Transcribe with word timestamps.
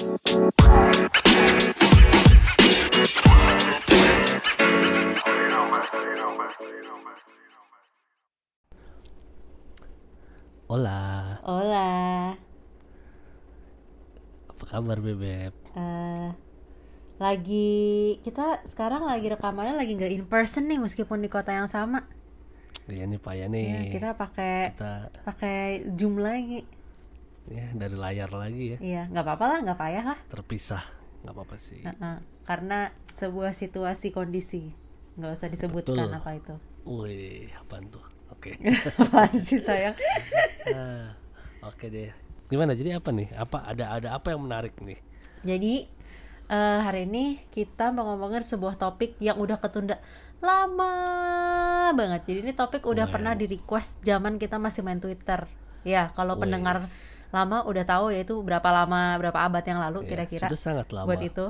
Hola, 0.00 0.16
Hola. 11.44 11.92
apa 14.48 14.64
kabar 14.64 15.04
Bebep? 15.04 15.52
Eh, 15.76 16.28
lagi 17.20 17.68
kita 18.24 18.64
sekarang 18.64 19.04
lagi 19.04 19.28
rekamannya 19.28 19.76
lagi 19.76 20.00
nggak 20.00 20.16
in 20.16 20.24
person 20.24 20.64
nih 20.64 20.80
meskipun 20.80 21.20
di 21.20 21.28
kota 21.28 21.52
yang 21.52 21.68
sama. 21.68 22.08
Iya 22.88 23.04
nih 23.04 23.20
Pak 23.20 23.36
ya 23.36 23.38
Ya, 23.40 23.46
nih. 23.52 23.92
kita 23.92 24.16
pakai 24.16 24.72
Kita 24.72 25.12
pakai 25.28 25.92
Zoom 25.92 26.16
lagi. 26.16 26.79
Ya 27.50 27.66
dari 27.74 27.94
layar 27.94 28.30
lagi 28.30 28.64
ya 28.72 28.78
Iya, 28.78 29.02
nggak 29.10 29.24
apa-apa 29.26 29.44
lah, 29.46 29.58
nggak 29.60 29.78
payah 29.78 30.04
lah. 30.06 30.18
terpisah, 30.26 30.84
nggak 31.20 31.34
apa-apa 31.34 31.56
sih. 31.58 31.82
Heeh. 31.82 32.16
Karena 32.42 32.78
sebuah 33.06 33.52
situasi 33.52 34.10
kondisi 34.10 34.70
nggak 35.14 35.32
usah 35.34 35.48
disebutkan 35.48 36.06
Betul. 36.06 36.16
apa 36.16 36.30
itu. 36.32 36.54
Wih, 36.82 37.50
apaan 37.52 37.90
tuh? 37.90 38.02
Oke. 38.30 38.54
Apaan 39.02 39.34
sih 39.34 39.58
sayang? 39.58 39.98
Ah, 40.70 41.12
Oke 41.62 41.90
deh. 41.90 42.08
Gimana? 42.46 42.72
Jadi 42.72 42.94
apa 42.94 43.10
nih? 43.10 43.28
Apa 43.34 43.66
ada 43.66 43.92
ada 43.92 44.08
apa 44.14 44.30
yang 44.30 44.46
menarik 44.46 44.78
nih? 44.78 44.96
Jadi 45.42 45.84
eh, 46.46 46.78
hari 46.80 47.04
ini 47.04 47.42
kita 47.48 47.90
mau 47.90 48.06
ngomongin 48.08 48.40
sebuah 48.40 48.74
topik 48.74 49.18
yang 49.18 49.36
udah 49.36 49.58
ketunda 49.58 49.98
lama 50.40 50.92
banget. 51.92 52.22
Jadi 52.24 52.38
ini 52.40 52.52
topik 52.52 52.82
udah 52.82 53.04
Lumayan. 53.04 53.12
pernah 53.12 53.32
di 53.34 53.46
request 53.46 54.00
zaman 54.00 54.38
kita 54.38 54.56
masih 54.56 54.80
main 54.80 54.98
Twitter. 54.98 55.46
Ya, 55.82 56.12
kalau 56.12 56.36
pendengar 56.36 56.84
lama 57.30 57.62
udah 57.62 57.84
tahu 57.84 58.10
ya 58.10 58.22
itu 58.22 58.34
berapa 58.40 58.68
lama 58.68 59.14
berapa 59.16 59.38
abad 59.40 59.62
yang 59.62 59.78
lalu 59.80 60.02
Ya, 60.02 60.08
kira-kira 60.10 60.46
sudah 60.46 60.60
sangat 60.60 60.90
lama. 60.90 61.06
buat 61.06 61.20
itu. 61.20 61.46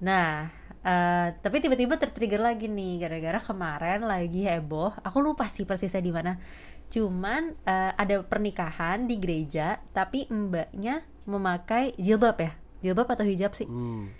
Nah, 0.00 0.48
eh, 0.82 1.28
tapi 1.38 1.60
tiba-tiba 1.60 1.94
tertrigger 1.94 2.40
lagi 2.40 2.66
nih 2.66 2.98
gara-gara 2.98 3.38
kemarin 3.38 4.02
lagi 4.02 4.42
heboh. 4.42 4.96
Aku 5.00 5.20
lupa 5.20 5.46
sih 5.46 5.62
persisnya 5.62 6.00
di 6.00 6.10
mana. 6.10 6.40
Cuman 6.88 7.54
eh, 7.62 7.92
ada 7.92 8.20
pernikahan 8.22 9.04
di 9.04 9.16
gereja, 9.16 9.78
tapi 9.92 10.26
mbaknya 10.26 11.00
memakai 11.22 11.94
jilbab 11.96 12.36
ya, 12.36 12.52
jilbab 12.80 13.06
atau 13.08 13.22
hijab 13.22 13.52
sih? 13.52 13.64
Hmm. 13.64 14.10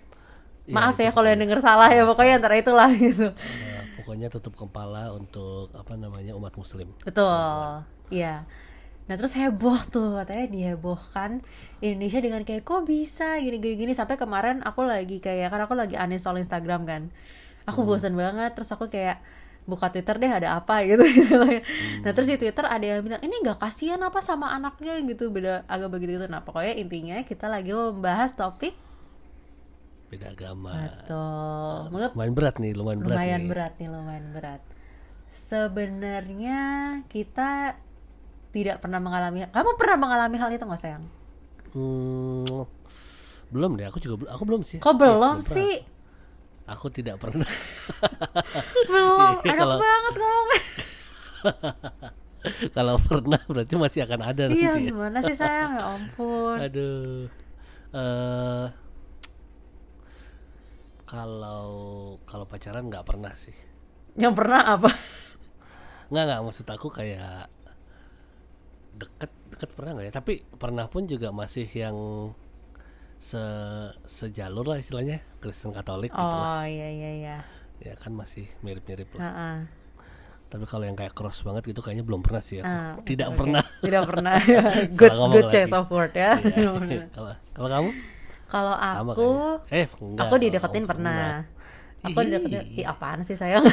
Ya, 0.63 0.73
Maaf 0.73 0.95
ya 0.95 1.11
kalau 1.11 1.27
yang 1.27 1.43
denger 1.43 1.59
salah 1.59 1.91
ya, 1.91 2.07
pokoknya 2.07 2.39
antara 2.39 2.55
itulah 2.55 2.87
gitu. 2.95 3.35
eh, 3.35 3.83
pokoknya 3.99 4.31
tutup 4.31 4.55
kepala 4.55 5.11
untuk 5.11 5.67
apa 5.73 5.93
namanya 5.93 6.31
umat 6.33 6.55
muslim. 6.55 6.87
Betul, 7.03 7.83
iya. 8.07 8.47
Nah 9.03 9.19
terus 9.19 9.35
heboh 9.35 9.83
tuh 9.91 10.15
katanya 10.15 10.47
dihebohkan 10.47 11.43
Indonesia 11.83 12.23
dengan 12.23 12.41
kayak 12.47 12.63
kok 12.63 12.87
bisa 12.87 13.35
gini-gini 13.43 13.75
gini 13.75 13.93
sampai 13.93 14.15
kemarin 14.15 14.63
aku 14.63 14.87
lagi 14.87 15.19
kayak 15.19 15.51
kan 15.51 15.59
aku 15.67 15.75
lagi 15.75 15.99
uninstall 15.99 16.39
Instagram 16.39 16.87
kan, 16.87 17.01
aku 17.67 17.83
bosan 17.83 18.15
banget 18.15 18.55
terus 18.55 18.71
aku 18.71 18.87
kayak 18.87 19.19
buka 19.63 19.91
Twitter 19.91 20.19
deh 20.19 20.31
ada 20.31 20.55
apa 20.59 20.81
gitu 20.87 21.03
misalnya. 21.03 21.59
Nah 22.03 22.11
terus 22.15 22.31
di 22.31 22.39
Twitter 22.39 22.63
ada 22.63 22.83
yang 22.83 23.03
bilang 23.03 23.19
ini 23.19 23.35
nggak 23.43 23.59
kasihan 23.59 23.99
apa 24.03 24.23
sama 24.23 24.55
anaknya 24.55 24.99
gitu 25.03 25.31
beda 25.31 25.67
agak 25.67 25.91
begitu 25.91 26.19
gitu. 26.19 26.27
Nah 26.31 26.39
pokoknya 26.43 26.79
intinya 26.79 27.19
kita 27.27 27.51
lagi 27.51 27.75
membahas 27.75 28.35
topik 28.35 28.75
Beda 30.07 30.29
agama. 30.29 30.69
atau 30.77 31.89
menurut 31.89 32.13
Lumayan 32.13 32.33
berat 32.37 32.55
nih, 32.61 32.71
lumayan 32.77 32.99
berat 33.01 33.15
lumayan 33.17 33.41
nih. 33.41 33.49
berat 33.49 33.73
nih 33.81 33.87
lumayan 33.89 34.25
berat 34.29 34.61
sebenarnya 35.33 36.59
kita 37.09 37.81
tidak 38.53 38.77
pernah 38.77 38.97
mengalami 38.97 39.43
kamu 39.45 39.69
pernah 39.73 39.97
mengalami 39.99 40.37
hal 40.37 40.49
itu 40.49 40.61
nggak 40.61 40.79
sayang 40.79 41.05
Hmm, 41.73 42.69
belum 43.49 43.73
deh, 43.73 43.83
aku 43.83 43.97
juga 43.97 44.15
belum. 44.15 44.29
Aku 44.31 44.43
belum 44.45 44.61
sih. 44.61 44.77
kok 44.77 44.93
belum 44.93 45.41
pernah. 45.41 45.49
sih 45.51 45.81
Aku 46.63 46.87
tidak 46.87 47.17
pernah. 47.17 47.43
belum 48.87 49.41
Iya, 49.41 49.51
enak 49.51 49.57
kalau- 49.59 49.81
banget 49.81 50.13
ngomongnya 50.15 50.61
Kalau 52.71 52.95
pernah 52.99 53.41
berarti 53.43 53.73
masih 53.73 53.99
akan 54.01 54.21
ada 54.21 54.43
nanti. 54.45 54.59
iya 54.59 54.69
ya. 54.71 54.85
gimana 54.85 55.17
sih 55.19 55.33
sayang 55.33 55.71
ya 55.73 55.83
ampun 55.89 56.57
Aduh. 56.61 57.25
eh 57.91 58.65
kalau 61.03 61.71
kalau 62.23 62.45
pacaran 62.45 62.85
nggak 62.85 63.03
pernah 63.03 63.33
sih. 63.33 63.53
yang 64.13 64.33
pernah 64.33 64.61
apa 64.67 64.89
Nggak 66.07 66.23
nggak 66.23 66.41
maksud 66.43 66.67
aku 66.67 66.87
kayak 66.87 67.49
deket 68.93 69.31
deket 69.49 69.69
pernah 69.71 69.91
nggak 69.93 70.05
ya? 70.05 70.13
Tapi 70.13 70.33
pernah 70.53 70.85
pun 70.85 71.03
juga 71.03 71.29
masih 71.29 71.65
yang 71.67 71.97
se 73.17 73.39
sejalur 74.03 74.65
lah 74.65 74.77
istilahnya 74.77 75.23
Kristen 75.39 75.71
Katolik 75.71 76.11
gitu 76.11 76.19
lah. 76.19 76.59
oh 76.59 76.63
iya 76.63 76.87
iya 76.89 77.11
iya 77.15 77.37
Ya 77.79 77.93
kan 77.95 78.11
masih 78.11 78.47
mirip-mirip 78.59 79.11
lah. 79.13 79.21
Heeh. 79.23 79.55
Tapi 80.47 80.63
kalau 80.63 80.83
yang 80.83 80.93
kayak 80.93 81.11
cross 81.11 81.41
banget 81.41 81.65
gitu 81.65 81.79
kayaknya 81.79 82.03
belum 82.03 82.21
pernah 82.21 82.39
sih 82.39 82.59
aku. 82.59 82.69
Ah, 82.69 82.93
Tidak 83.09 83.27
oke. 83.27 83.37
pernah. 83.37 83.63
tidak 83.79 84.03
pernah 84.05 84.37
good 84.99 85.13
good 85.31 85.47
choice 85.49 85.67
lagi. 85.67 85.79
of 85.79 85.87
word 85.89 86.13
ya 86.13 86.35
Iya. 86.37 87.09
Kalau 87.09 87.31
kalau 87.51 87.69
kamu? 87.69 87.89
kalau 88.45 88.75
Sama 88.77 89.11
aku 89.11 89.25
kayaknya. 89.65 89.73
Eh, 89.73 89.87
enggak. 89.97 90.23
aku 90.23 90.35
dideketin 90.37 90.83
Oh, 90.83 90.89
pernah 90.93 91.19
aku 92.03 92.19
dideketin 92.27 92.63
Ih, 92.75 92.85
apaan 92.85 93.23
sih 93.23 93.39
sayang 93.39 93.63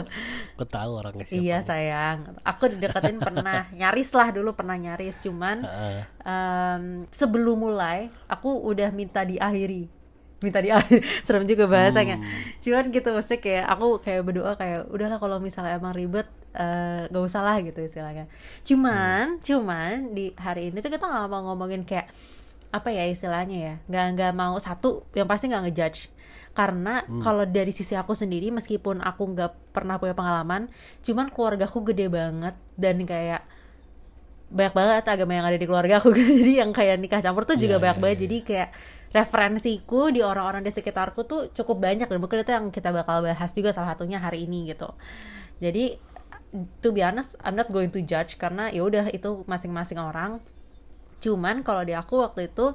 Aku 0.56 0.64
tahu 0.64 0.90
orangnya 1.02 1.26
siapa. 1.28 1.42
Iya 1.42 1.58
sayang, 1.60 2.18
aku 2.46 2.70
dideketin 2.72 3.18
pernah 3.20 3.68
nyaris 3.80 4.10
lah 4.14 4.30
dulu 4.30 4.54
pernah 4.56 4.78
nyaris, 4.78 5.18
cuman 5.20 5.66
Heeh. 5.66 6.00
em, 6.24 6.82
sebelum 7.10 7.58
mulai 7.58 8.08
aku 8.30 8.62
udah 8.62 8.94
minta 8.94 9.26
diakhiri, 9.26 9.90
minta 10.38 10.62
diakhiri, 10.62 11.02
serem 11.26 11.44
juga 11.44 11.66
bahasanya. 11.66 12.22
Hmm. 12.22 12.40
Cuman 12.62 12.84
gitu 12.94 13.08
maksudnya 13.10 13.40
kayak 13.42 13.64
aku 13.66 13.86
kayak 13.98 14.22
berdoa 14.22 14.52
kayak 14.54 14.80
udahlah 14.94 15.18
kalau 15.18 15.42
misalnya 15.42 15.74
emang 15.74 15.92
ribet 15.92 16.30
eh, 16.54 17.10
gak 17.10 17.24
usah 17.26 17.42
lah 17.42 17.58
gitu 17.60 17.82
istilahnya. 17.82 18.30
Cuman, 18.62 19.42
cuman 19.42 20.14
di 20.14 20.30
hari 20.38 20.70
ini 20.70 20.78
tuh 20.78 20.94
kita 20.94 21.04
nggak 21.10 21.26
mau 21.26 21.50
ngomongin 21.50 21.82
kayak 21.82 22.08
apa 22.70 22.90
ya 22.94 23.06
istilahnya 23.10 23.58
ya, 23.58 23.74
nggak 23.90 24.06
nggak 24.18 24.32
mau 24.38 24.54
satu 24.58 25.02
yang 25.18 25.26
pasti 25.26 25.50
nggak 25.50 25.62
ngejudge 25.66 26.13
karena 26.54 27.02
kalau 27.18 27.42
dari 27.42 27.74
sisi 27.74 27.98
aku 27.98 28.14
sendiri 28.14 28.54
meskipun 28.54 29.02
aku 29.02 29.34
nggak 29.34 29.74
pernah 29.74 29.98
punya 29.98 30.14
pengalaman 30.14 30.70
cuman 31.02 31.26
keluargaku 31.34 31.82
gede 31.90 32.06
banget 32.06 32.54
dan 32.78 33.02
kayak 33.02 33.42
banyak 34.54 34.74
banget 34.76 35.04
agama 35.10 35.32
yang 35.34 35.46
ada 35.50 35.58
di 35.58 35.66
keluarga 35.66 35.98
aku. 35.98 36.14
Jadi 36.40 36.62
yang 36.62 36.70
kayak 36.70 37.02
nikah 37.02 37.18
campur 37.18 37.42
tuh 37.42 37.58
juga 37.58 37.76
Iya, 37.76 37.82
banyak 37.82 37.98
iya, 37.98 38.02
banget. 38.06 38.18
iya. 38.18 38.22
jadi 38.28 38.36
kayak 38.46 38.68
referensiku 39.10 40.10
di 40.14 40.20
orang-orang 40.22 40.62
di 40.62 40.70
sekitarku 40.70 41.26
tuh 41.26 41.50
cukup 41.50 41.82
banyak 41.82 42.06
dan 42.06 42.18
mungkin 42.18 42.42
itu 42.42 42.50
yang 42.50 42.66
kita 42.70 42.90
bakal 42.90 43.22
bahas 43.22 43.50
juga 43.50 43.70
salah 43.74 43.94
satunya 43.94 44.18
hari 44.22 44.46
ini 44.46 44.70
gitu. 44.70 44.90
Jadi 45.58 45.98
to 46.82 46.94
be 46.94 47.02
honest 47.02 47.34
I'm 47.42 47.58
not 47.58 47.66
going 47.70 47.90
to 47.94 48.02
judge 48.02 48.38
karena 48.38 48.70
ya 48.70 48.86
udah 48.86 49.10
itu 49.10 49.42
masing-masing 49.46 49.98
orang. 49.98 50.38
Cuman 51.18 51.66
kalau 51.66 51.82
di 51.82 51.94
aku 51.94 52.22
waktu 52.22 52.46
itu 52.50 52.74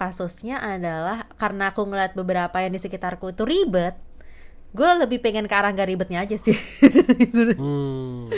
kasusnya 0.00 0.64
adalah 0.64 1.28
karena 1.36 1.68
aku 1.68 1.84
ngeliat 1.84 2.16
beberapa 2.16 2.56
yang 2.64 2.72
di 2.72 2.80
sekitarku 2.80 3.36
itu 3.36 3.44
ribet 3.44 4.00
gue 4.70 4.86
lebih 5.02 5.18
pengen 5.18 5.50
ke 5.50 5.54
arah 5.54 5.74
gak 5.74 5.90
ribetnya 5.90 6.22
aja 6.22 6.38
sih. 6.38 6.54
Hmm. 7.60 8.30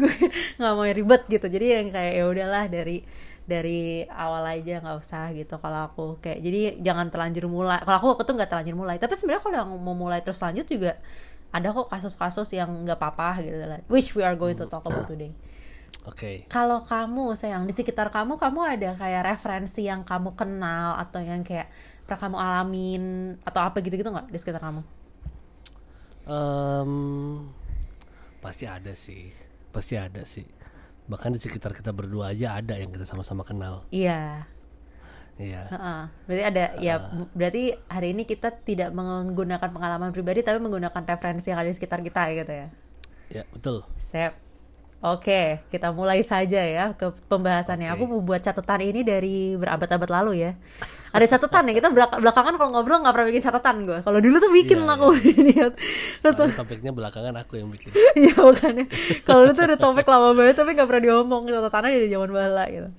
gue 0.00 0.14
nggak 0.56 0.72
mau 0.72 0.84
yang 0.88 0.96
ribet 0.96 1.22
gitu. 1.28 1.46
Jadi 1.46 1.66
yang 1.68 1.88
kayak 1.92 2.12
ya 2.16 2.24
udahlah 2.24 2.64
dari 2.72 3.04
dari 3.44 4.08
awal 4.08 4.40
aja 4.48 4.80
nggak 4.80 4.96
usah 4.96 5.34
gitu 5.36 5.60
kalau 5.60 5.84
aku 5.84 6.04
kayak 6.24 6.40
jadi 6.40 6.60
jangan 6.80 7.12
terlanjur 7.12 7.44
mulai. 7.46 7.84
Kalau 7.84 7.96
aku 8.00 8.06
waktu 8.16 8.24
itu 8.24 8.32
nggak 8.40 8.50
terlanjur 8.50 8.76
mulai. 8.78 8.96
Tapi 8.96 9.12
sebenarnya 9.20 9.42
kalau 9.44 9.56
yang 9.60 9.68
mau 9.84 9.92
mulai 9.92 10.24
terus 10.24 10.40
lanjut 10.40 10.64
juga 10.64 10.96
ada 11.52 11.68
kok 11.76 11.92
kasus-kasus 11.92 12.48
yang 12.56 12.72
nggak 12.72 12.96
apa-apa 12.96 13.44
gitu. 13.44 13.56
Lah 13.68 13.84
which 13.92 14.16
we 14.16 14.24
are 14.24 14.34
going 14.34 14.56
to 14.56 14.64
talk 14.64 14.82
about 14.88 15.04
today 15.04 15.36
Oke. 16.02 16.50
kalau 16.50 16.82
kamu 16.82 17.34
sayang 17.34 17.62
di 17.62 17.72
sekitar 17.72 18.10
kamu 18.10 18.34
kamu 18.34 18.60
ada 18.66 18.90
kayak 18.98 19.22
referensi 19.22 19.86
yang 19.86 20.02
kamu 20.02 20.34
kenal 20.34 20.98
atau 20.98 21.22
yang 21.22 21.46
kayak 21.46 21.70
pernah 22.02 22.20
kamu 22.20 22.36
alamin 22.36 23.04
atau 23.42 23.62
apa 23.62 23.78
gitu-gitu 23.78 24.10
nggak 24.10 24.26
di 24.28 24.38
sekitar 24.38 24.58
kamu 24.60 24.82
Em, 26.22 26.92
pasti 28.38 28.62
ada 28.62 28.94
sih. 28.94 29.34
Pasti 29.74 29.98
ada 29.98 30.22
sih. 30.22 30.46
Bahkan 31.10 31.34
di 31.34 31.40
sekitar 31.42 31.74
kita 31.74 31.90
berdua 31.90 32.30
aja 32.30 32.54
ada 32.54 32.78
yang 32.78 32.94
kita 32.94 33.02
sama-sama 33.02 33.42
kenal. 33.42 33.82
iya 33.90 34.46
Iya. 35.34 35.66
Heeh. 35.66 36.00
Berarti 36.28 36.44
ada 36.44 36.64
ya 36.78 36.94
bu- 37.10 37.32
berarti 37.32 37.74
hari 37.88 38.12
ini 38.14 38.22
kita 38.22 38.52
tidak 38.52 38.92
menggunakan 38.92 39.64
pengalaman 39.64 40.12
pribadi 40.12 40.44
tapi 40.44 40.60
menggunakan 40.60 41.02
referensi 41.02 41.50
yang 41.50 41.58
ada 41.58 41.72
di 41.72 41.74
sekitar 41.74 42.04
kita 42.04 42.30
gitu 42.30 42.52
ya. 42.52 42.68
Ya, 43.32 43.42
betul. 43.50 43.82
Sip. 43.96 44.36
Oke, 45.02 45.58
kita 45.66 45.90
mulai 45.90 46.22
saja 46.22 46.62
ya 46.62 46.94
ke 46.94 47.10
pembahasannya. 47.26 47.90
Oke. 47.90 47.94
Aku 47.98 48.02
mau 48.06 48.22
buat 48.22 48.38
catatan 48.38 48.86
ini 48.86 49.02
dari 49.02 49.58
berabad-abad 49.58 50.06
lalu 50.06 50.46
ya. 50.46 50.54
Ada 51.10 51.36
catatan 51.36 51.68
ya, 51.68 51.74
kita 51.74 51.90
belak- 51.90 52.22
belakangan 52.22 52.54
kalau 52.54 52.70
ngobrol 52.70 53.02
nggak 53.02 53.10
pernah 53.10 53.28
bikin 53.28 53.42
catatan 53.42 53.76
gue. 53.82 53.98
Kalau 54.00 54.18
dulu 54.22 54.36
tuh 54.38 54.48
bikin 54.48 54.78
Iya, 54.78 54.94
aku 54.94 55.06
niat. 55.50 55.72
Terus 56.22 56.34
Soalnya 56.38 56.56
topiknya 56.56 56.92
belakangan 56.94 57.34
aku 57.34 57.58
yang 57.58 57.68
bikin. 57.68 57.90
Iya 58.22 58.32
makanya 58.38 58.84
Kalau 59.20 59.40
dulu 59.44 59.52
tuh 59.52 59.64
ada 59.66 59.76
topik 59.76 60.06
lama 60.06 60.32
banget 60.32 60.54
tapi 60.56 60.70
nggak 60.72 60.86
pernah 60.86 61.02
diomong 61.02 61.42
Catatannya 61.44 61.90
dari 61.92 62.08
zaman 62.08 62.30
bala 62.30 62.64
gitu 62.70 62.90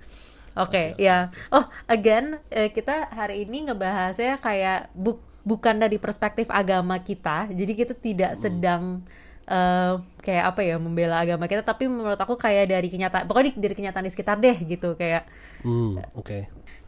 Oke, 0.54 0.94
ya. 1.02 1.34
Oh, 1.50 1.66
again, 1.88 2.38
eh, 2.48 2.70
kita 2.70 3.10
hari 3.10 3.42
ini 3.42 3.66
ngebahasnya 3.66 4.38
kayak 4.38 4.94
bu- 4.94 5.18
bukan 5.42 5.82
dari 5.82 5.98
perspektif 5.98 6.46
agama 6.46 7.02
kita. 7.02 7.50
Jadi 7.50 7.74
kita 7.74 7.94
tidak 7.98 8.38
sedang 8.38 9.02
eh, 9.48 9.94
kayak 10.24 10.46
apa 10.56 10.62
ya 10.64 10.76
membela 10.80 11.20
agama 11.24 11.46
kita, 11.52 11.64
tapi 11.66 11.88
menurut 11.92 12.20
aku 12.20 12.36
kayak 12.40 12.72
dari 12.72 12.88
kenyataan, 12.92 13.26
pokoknya 13.30 13.52
dari 13.60 13.76
kenyataan 13.76 14.06
di 14.08 14.12
sekitar 14.14 14.38
deh 14.40 14.58
gitu 14.64 14.96
kayak 14.96 15.28
Hmm, 15.64 16.04
oke. 16.16 16.38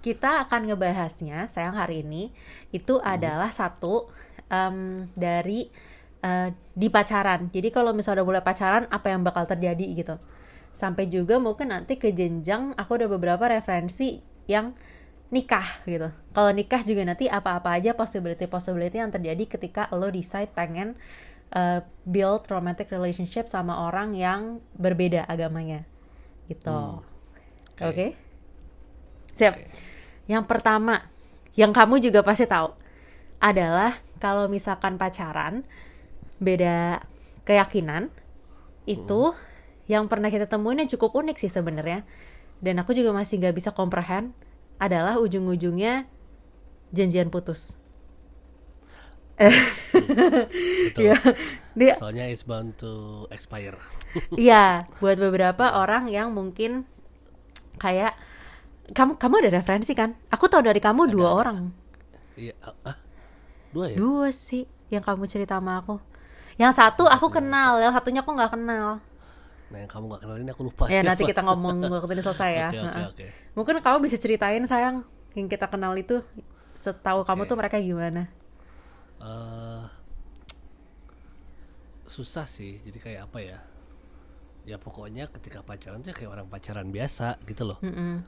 kita 0.06 0.46
akan 0.46 0.70
ngebahasnya 0.70 1.50
sayang 1.50 1.74
hari 1.76 2.06
ini 2.06 2.30
itu 2.70 3.02
adalah 3.02 3.50
satu 3.50 4.06
em, 4.54 5.10
dari 5.18 5.70
eh, 6.22 6.50
di 6.78 6.88
pacaran. 6.94 7.50
Jadi 7.50 7.70
kalau 7.74 7.92
misalnya 7.96 8.22
udah 8.22 8.28
mulai 8.28 8.44
pacaran 8.46 8.86
apa 8.92 9.08
yang 9.14 9.22
bakal 9.26 9.46
terjadi 9.50 9.86
gitu. 9.98 10.16
Sampai 10.76 11.08
juga 11.10 11.40
mungkin 11.42 11.72
nanti 11.74 11.96
ke 11.98 12.12
jenjang 12.14 12.76
aku 12.78 13.00
ada 13.02 13.08
beberapa 13.10 13.48
referensi 13.50 14.22
yang 14.46 14.76
nikah 15.34 15.66
gitu. 15.90 16.10
Kalau 16.36 16.52
nikah 16.54 16.82
juga 16.86 17.02
nanti 17.08 17.26
apa-apa 17.32 17.76
aja 17.80 17.98
possibility-possibility 17.98 18.98
yang 19.02 19.12
terjadi 19.12 19.44
ketika 19.58 19.90
lo 19.96 20.08
decide 20.14 20.52
pengen 20.54 20.94
eh, 21.54 21.82
build 22.08 22.48
romantic 22.50 22.90
relationship 22.90 23.46
sama 23.46 23.86
orang 23.90 24.16
yang 24.18 24.64
berbeda 24.78 25.26
agamanya. 25.30 25.84
Gitu. 26.50 26.70
oke. 26.70 27.82
Oke. 27.82 28.08
Siap. 29.36 29.54
Yang 30.26 30.46
pertama, 30.48 31.06
yang 31.60 31.76
kamu 31.76 32.00
juga 32.00 32.24
pasti 32.24 32.48
tahu 32.48 32.72
adalah 33.44 34.00
kalau 34.18 34.48
misalkan 34.48 34.96
pacaran 34.96 35.68
beda 36.40 37.04
keyakinan 37.46 38.10
itu 38.90 39.36
yang 39.86 40.10
pernah 40.10 40.34
kita 40.34 40.50
temuin 40.50 40.82
yang 40.82 40.90
cukup 40.90 41.14
unik 41.14 41.38
sih 41.38 41.52
sebenarnya. 41.52 42.08
Dan 42.64 42.80
aku 42.82 42.96
juga 42.96 43.12
masih 43.12 43.38
nggak 43.44 43.56
bisa 43.56 43.70
comprehend 43.76 44.32
adalah 44.80 45.20
ujung-ujungnya 45.22 46.08
janjian 46.96 47.30
putus. 47.30 47.78
Betul. 49.36 51.04
Iya. 51.12 51.16
Dia 51.76 51.94
Soalnya 52.00 52.26
it's 52.32 52.48
bound 52.48 52.80
to 52.80 53.26
expire. 53.32 53.76
Iya, 54.40 54.88
buat 55.04 55.20
beberapa 55.20 55.76
orang 55.76 56.08
yang 56.08 56.32
mungkin 56.32 56.88
kayak 57.76 58.16
kamu 58.96 59.20
kamu 59.20 59.34
ada 59.44 59.60
referensi 59.60 59.92
kan? 59.92 60.16
Aku 60.32 60.48
tahu 60.48 60.64
dari 60.64 60.80
kamu 60.80 61.12
dua 61.12 61.36
orang. 61.36 61.76
Iya, 62.40 62.56
ah, 62.64 62.96
ah, 62.96 62.98
dua 63.76 63.92
ya? 63.92 63.98
Dua 64.00 64.32
sih 64.32 64.64
yang 64.88 65.04
kamu 65.04 65.28
cerita 65.28 65.60
sama 65.60 65.84
aku. 65.84 66.00
Yang 66.56 66.80
satu 66.80 67.04
aku 67.12 67.28
kenal, 67.28 67.84
yang 67.84 67.92
satunya 67.92 68.24
aku 68.24 68.32
nggak 68.32 68.56
kenal. 68.56 69.04
Nah, 69.66 69.78
yang 69.82 69.90
kamu 69.90 70.04
gak 70.14 70.22
kenal 70.24 70.38
ini 70.40 70.50
aku 70.54 70.64
lupa. 70.64 70.84
Ya 70.88 71.02
nanti 71.02 71.28
kita 71.32 71.42
ngomong 71.44 71.90
waktu 71.90 72.14
ini 72.16 72.24
selesai 72.24 72.52
ya. 72.54 72.68
Oke, 72.70 72.80
oke, 72.80 72.88
Heeh. 72.88 73.08
oke. 73.12 73.26
Mungkin 73.58 73.76
kamu 73.82 73.98
bisa 74.08 74.16
ceritain 74.16 74.64
sayang 74.64 75.04
yang 75.36 75.48
kita 75.52 75.68
kenal 75.68 75.92
itu 76.00 76.24
setahu 76.72 77.28
kamu 77.28 77.44
Oke. 77.44 77.50
tuh 77.50 77.58
mereka 77.60 77.78
gimana? 77.82 78.32
Eh, 79.20 79.84
susah 82.06 82.46
sih, 82.46 82.78
jadi 82.80 82.98
kayak 82.98 83.22
apa 83.28 83.40
ya? 83.42 83.60
Ya 84.66 84.78
pokoknya 84.78 85.30
ketika 85.30 85.62
pacaran 85.62 86.02
tuh 86.02 86.10
ya 86.10 86.16
kayak 86.16 86.32
orang 86.32 86.48
pacaran 86.50 86.90
biasa 86.90 87.38
gitu 87.46 87.66
loh. 87.66 87.80
Mm-mm. 87.82 88.22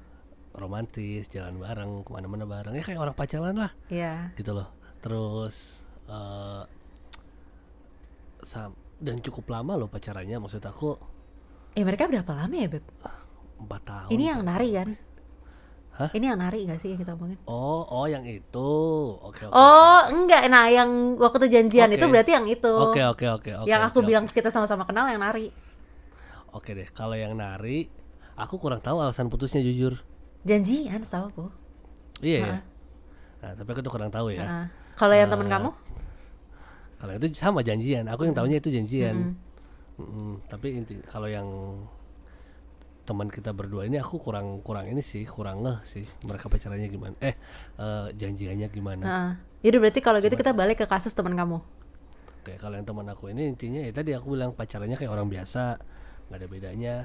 Romantis, 0.54 1.30
jalan 1.30 1.57
bareng, 1.57 2.01
ke 2.01 2.10
mana-mana 2.10 2.45
bareng. 2.45 2.74
Ya 2.74 2.81
kayak 2.81 3.01
orang 3.01 3.13
pacaran 3.13 3.57
lah 3.57 3.72
Iya. 3.89 4.34
gitu 4.34 4.54
loh. 4.54 4.69
Terus 5.01 5.86
sam- 8.42 8.78
dan 8.98 9.22
cukup 9.22 9.45
lama 9.51 9.78
loh 9.78 9.86
pacarannya 9.86 10.40
maksud 10.40 10.63
aku 10.63 10.98
Eh 11.78 11.86
mereka 11.86 12.10
berapa 12.10 12.31
lama 12.33 12.56
ya 12.57 12.66
beb? 12.66 12.81
empat 13.57 13.81
tahun. 13.86 14.10
Ini 14.10 14.24
yang 14.33 14.42
nari 14.42 14.69
kan? 14.74 14.90
Hah? 15.97 16.13
Ini 16.13 16.29
yang 16.29 16.38
nari 16.38 16.69
gak 16.69 16.77
sih 16.77 16.94
yang 16.94 17.01
kita 17.01 17.17
omongin? 17.17 17.41
Oh, 17.49 17.81
oh 17.89 18.05
yang 18.05 18.21
itu. 18.21 18.69
Oke, 19.17 19.49
oke. 19.49 19.53
Oh 19.57 20.05
enggak, 20.13 20.45
nah 20.45 20.69
yang 20.69 21.17
waktu 21.17 21.49
janjian 21.49 21.89
Oke. 21.89 21.97
itu 21.97 22.05
berarti 22.05 22.31
yang 22.38 22.45
itu. 22.45 22.69
Oke, 22.69 23.01
oke, 23.01 23.25
oke, 23.25 23.51
oke. 23.65 23.65
yang 23.65 23.81
aku 23.81 24.05
oke, 24.05 24.05
bilang 24.05 24.29
oke. 24.29 24.33
kita 24.38 24.53
sama-sama 24.53 24.85
kenal 24.85 25.09
yang 25.09 25.17
nari. 25.17 25.49
Oke 26.53 26.77
deh, 26.77 26.85
kalau 26.94 27.17
yang 27.17 27.33
nari, 27.33 27.89
aku 28.38 28.61
kurang 28.61 28.77
tahu 28.77 29.01
alasan 29.01 29.25
putusnya 29.25 29.65
jujur. 29.65 29.97
Janjian 30.45 31.01
sama 31.01 31.33
aku. 31.33 31.49
Iya 32.21 32.38
ya. 32.38 32.45
Heeh. 32.45 32.61
Nah, 33.41 33.51
tapi 33.57 33.69
aku 33.73 33.81
tuh 33.81 33.94
kurang 33.94 34.13
tahu 34.13 34.38
ya. 34.38 34.45
Heeh. 34.45 34.65
Kalau 34.94 35.13
yang 35.17 35.29
temen 35.33 35.49
Eh, 35.49 35.51
kamu? 35.57 35.69
Kalau 36.97 37.11
itu 37.17 37.25
sama 37.33 37.65
janjian, 37.65 38.05
aku 38.05 38.29
yang 38.29 38.38
tahunya 38.38 38.57
itu 38.61 38.69
janjian. 38.69 39.33
Mm. 39.33 39.33
Mm-mm. 39.97 40.31
Tapi 40.45 40.77
inti 40.77 41.01
kalau 41.09 41.25
yang 41.25 41.49
teman 43.07 43.31
kita 43.31 43.56
berdua 43.56 43.88
ini 43.88 43.95
aku 43.95 44.19
kurang 44.19 44.59
kurang 44.59 44.92
ini 44.92 45.00
sih, 45.00 45.24
kurang 45.24 45.63
ngeh 45.63 45.80
sih 45.88 46.04
mereka 46.27 46.51
pacarannya 46.51 46.92
gimana. 46.92 47.15
Eh, 47.24 47.36
eh, 47.80 48.07
janjiannya 48.12 48.68
gimana. 48.68 49.06
Heeh. 49.07 49.31
Jadi 49.63 49.75
berarti 49.80 50.00
kalau 50.04 50.19
gitu 50.19 50.36
kita 50.36 50.51
balik 50.51 50.83
ke 50.83 50.86
kasus 50.86 51.15
teman 51.15 51.31
kamu. 51.33 51.63
Oke, 52.44 52.59
kalau 52.59 52.75
yang 52.75 52.83
teman 52.83 53.07
aku 53.07 53.31
ini 53.31 53.48
intinya 53.48 53.80
ya 53.80 53.92
tadi 53.95 54.12
aku 54.12 54.36
bilang 54.36 54.51
pacarannya 54.51 55.00
kayak 55.00 55.12
orang 55.12 55.31
biasa, 55.31 55.80
nggak 56.27 56.38
ada 56.38 56.48
bedanya. 56.51 56.95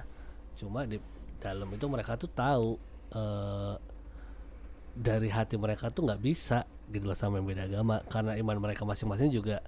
Cuma 0.59 0.83
di 0.85 0.99
dalam 1.39 1.71
itu 1.71 1.87
mereka 1.87 2.19
tuh 2.19 2.31
tahu 2.35 2.75
eh, 3.15 3.75
dari 4.93 5.29
hati 5.33 5.57
mereka 5.57 5.89
tuh 5.89 6.05
nggak 6.05 6.21
bisa 6.21 6.67
gitu 6.93 7.09
loh 7.09 7.17
sama 7.17 7.41
yang 7.41 7.49
beda 7.49 7.65
agama 7.65 8.05
karena 8.11 8.37
iman 8.37 8.59
mereka 8.61 8.85
masing-masing 8.85 9.33
juga 9.33 9.65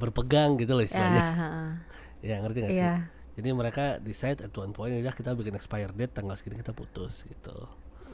berpegang 0.00 0.56
gitu 0.56 0.72
loh 0.78 0.80
Ya, 0.80 0.88
istilahnya. 0.88 1.22
heeh. 1.34 1.70
Ya, 2.18 2.42
ngerti 2.42 2.58
gak 2.66 2.70
sih? 2.74 2.82
Iya. 2.82 2.94
Jadi 3.38 3.54
mereka 3.54 4.02
decide 4.02 4.42
at 4.42 4.50
one 4.58 4.74
point 4.74 4.90
udah 4.90 5.14
kita 5.14 5.30
bikin 5.38 5.54
expire 5.54 5.94
date 5.94 6.10
tanggal 6.10 6.34
segini 6.34 6.58
kita 6.58 6.74
putus 6.74 7.22
gitu. 7.22 7.54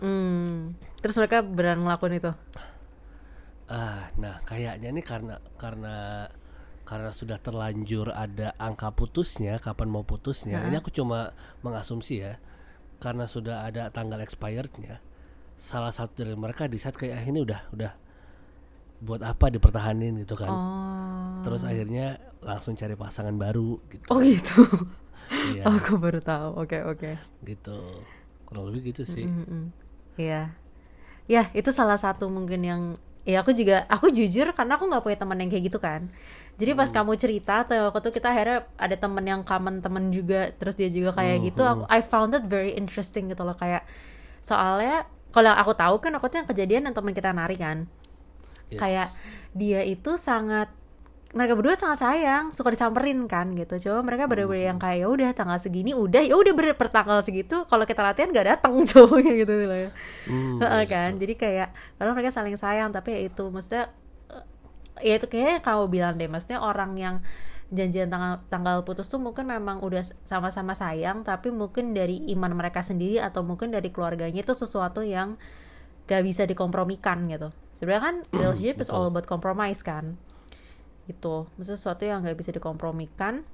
Hmm. 0.05 0.76
Terus 1.00 1.17
mereka 1.17 1.41
beneran 1.41 1.81
ngelakuin 1.81 2.21
itu. 2.21 2.32
Ah, 3.73 4.12
nah 4.21 4.44
kayaknya 4.44 4.93
ini 4.93 5.00
karena 5.00 5.41
karena 5.56 6.29
karena 6.85 7.09
sudah 7.17 7.41
terlanjur 7.41 8.12
ada 8.12 8.53
angka 8.61 8.93
putusnya, 8.93 9.56
kapan 9.56 9.88
mau 9.88 10.05
putusnya. 10.05 10.61
Ini 10.69 10.85
aku 10.85 10.93
cuma 10.93 11.32
mengasumsi 11.65 12.20
ya. 12.20 12.37
Karena 13.00 13.25
sudah 13.25 13.65
ada 13.65 13.88
tanggal 13.88 14.20
expirednya, 14.20 15.00
salah 15.56 15.93
satu 15.97 16.20
dari 16.20 16.37
mereka 16.37 16.69
di 16.69 16.77
saat 16.77 17.00
kayak 17.00 17.17
ah, 17.17 17.25
ini 17.25 17.41
udah 17.41 17.61
udah 17.73 17.93
buat 19.00 19.25
apa 19.25 19.49
dipertahanin 19.49 20.20
gitu 20.20 20.37
kan. 20.37 20.53
Oh. 20.53 21.41
Terus 21.44 21.65
akhirnya 21.65 22.20
langsung 22.44 22.76
cari 22.76 22.94
pasangan 22.94 23.35
baru 23.35 23.81
gitu. 23.88 24.06
Oh 24.12 24.20
gitu. 24.20 24.61
Iya, 25.56 25.64
Aku 25.81 25.96
baru 25.96 26.20
tahu. 26.20 26.61
Oke, 26.61 26.79
oke. 26.85 27.17
gitu. 27.43 27.79
Kurang 28.44 28.69
lebih 28.69 28.93
gitu 28.93 29.08
sih. 29.08 29.25
Iya. 30.20 30.52
Ya, 31.25 31.49
itu 31.56 31.73
salah 31.73 31.96
satu 31.96 32.29
mungkin 32.29 32.61
yang 32.61 32.82
ya 33.25 33.41
aku 33.41 33.56
juga 33.56 33.88
aku 33.88 34.13
jujur 34.13 34.53
karena 34.53 34.77
aku 34.77 34.84
nggak 34.84 35.01
punya 35.01 35.19
teman 35.19 35.41
yang 35.41 35.48
kayak 35.48 35.65
gitu 35.72 35.81
kan. 35.81 36.13
Jadi 36.55 36.70
pas 36.77 36.86
kamu 36.86 37.19
cerita 37.19 37.67
tuh 37.67 37.91
waktu 37.91 37.98
itu 38.05 38.10
kita 38.20 38.29
akhirnya 38.31 38.58
ada 38.79 38.94
temen 38.94 39.24
yang 39.27 39.43
common 39.43 39.82
temen 39.82 40.13
juga 40.15 40.53
terus 40.55 40.77
dia 40.79 40.86
juga 40.93 41.17
kayak 41.17 41.51
gitu. 41.51 41.65
Aku 41.65 41.82
I 41.91 42.05
found 42.05 42.36
it 42.36 42.44
very 42.46 42.77
interesting 42.77 43.32
gitu 43.32 43.43
loh 43.43 43.56
kayak 43.56 43.82
soalnya 44.44 45.08
kalau 45.34 45.51
yang 45.51 45.58
aku 45.58 45.72
tahu 45.74 45.94
kan 45.98 46.13
aku 46.15 46.31
tuh 46.31 46.44
yang 46.44 46.48
kejadian 46.53 46.82
yang 46.86 46.94
teman 46.94 47.17
kita 47.17 47.32
nari 47.34 47.56
kan. 47.58 47.91
Yes. 48.70 48.79
Kayak 48.79 49.08
dia 49.56 49.81
itu 49.82 50.15
sangat 50.15 50.70
mereka 51.34 51.58
berdua 51.58 51.74
sangat 51.74 51.98
sayang, 52.06 52.55
suka 52.55 52.70
disamperin 52.70 53.26
kan 53.26 53.50
gitu. 53.58 53.91
Coba 53.91 54.06
mereka 54.06 54.31
bener-bener 54.31 54.70
yang 54.70 54.79
kayak 54.79 55.03
ya 55.03 55.06
udah 55.10 55.29
tanggal 55.34 55.58
segini 55.58 55.91
udah 55.91 56.22
ya 56.22 56.38
udah 56.38 56.55
bener 56.55 56.79
per 56.79 56.94
tanggal 56.94 57.19
segitu 57.26 57.67
kalau 57.67 57.82
kita 57.82 58.06
latihan 58.06 58.31
gak 58.31 58.46
datang 58.46 58.79
cowoknya 58.91 59.32
gitu 59.34 59.53
loh 59.67 59.79
ya. 59.79 59.91
Hmm, 60.31 60.62
Heeh, 60.62 60.82
yes, 60.86 60.91
kan. 60.94 61.10
Jadi 61.19 61.34
kayak 61.34 61.69
kalau 61.98 62.14
mereka 62.14 62.31
saling 62.31 62.55
sayang 62.55 62.94
tapi 62.94 63.19
ya 63.19 63.20
itu 63.26 63.44
maksudnya 63.50 63.91
eh, 64.31 64.44
ya 65.03 65.14
itu 65.19 65.26
kayaknya 65.26 65.58
kamu 65.58 65.84
bilang 65.91 66.14
deh 66.14 66.31
maksudnya 66.31 66.62
orang 66.62 66.94
yang 66.94 67.17
janjian 67.74 68.06
tanggal 68.06 68.38
tanggal 68.46 68.76
putus 68.86 69.10
tuh 69.10 69.19
mungkin 69.19 69.50
memang 69.50 69.82
udah 69.82 70.06
sama-sama 70.22 70.79
sayang 70.79 71.26
tapi 71.26 71.50
mungkin 71.50 71.91
dari 71.91 72.22
iman 72.31 72.55
mereka 72.55 72.86
sendiri 72.86 73.19
atau 73.19 73.43
mungkin 73.43 73.74
dari 73.74 73.91
keluarganya 73.91 74.46
itu 74.46 74.55
sesuatu 74.55 75.03
yang 75.03 75.34
gak 76.06 76.22
bisa 76.22 76.44
dikompromikan 76.44 77.26
gitu 77.26 77.50
sebenarnya 77.74 78.03
kan 78.05 78.17
relationship 78.31 78.79
is 78.79 78.93
all 78.93 79.08
about 79.08 79.26
compromise 79.26 79.81
kan 79.81 80.20
gitu. 81.05 81.46
Maksudnya 81.56 81.79
sesuatu 81.79 82.03
yang 82.03 82.23
nggak 82.23 82.37
bisa 82.37 82.51
dikompromikan. 82.51 83.44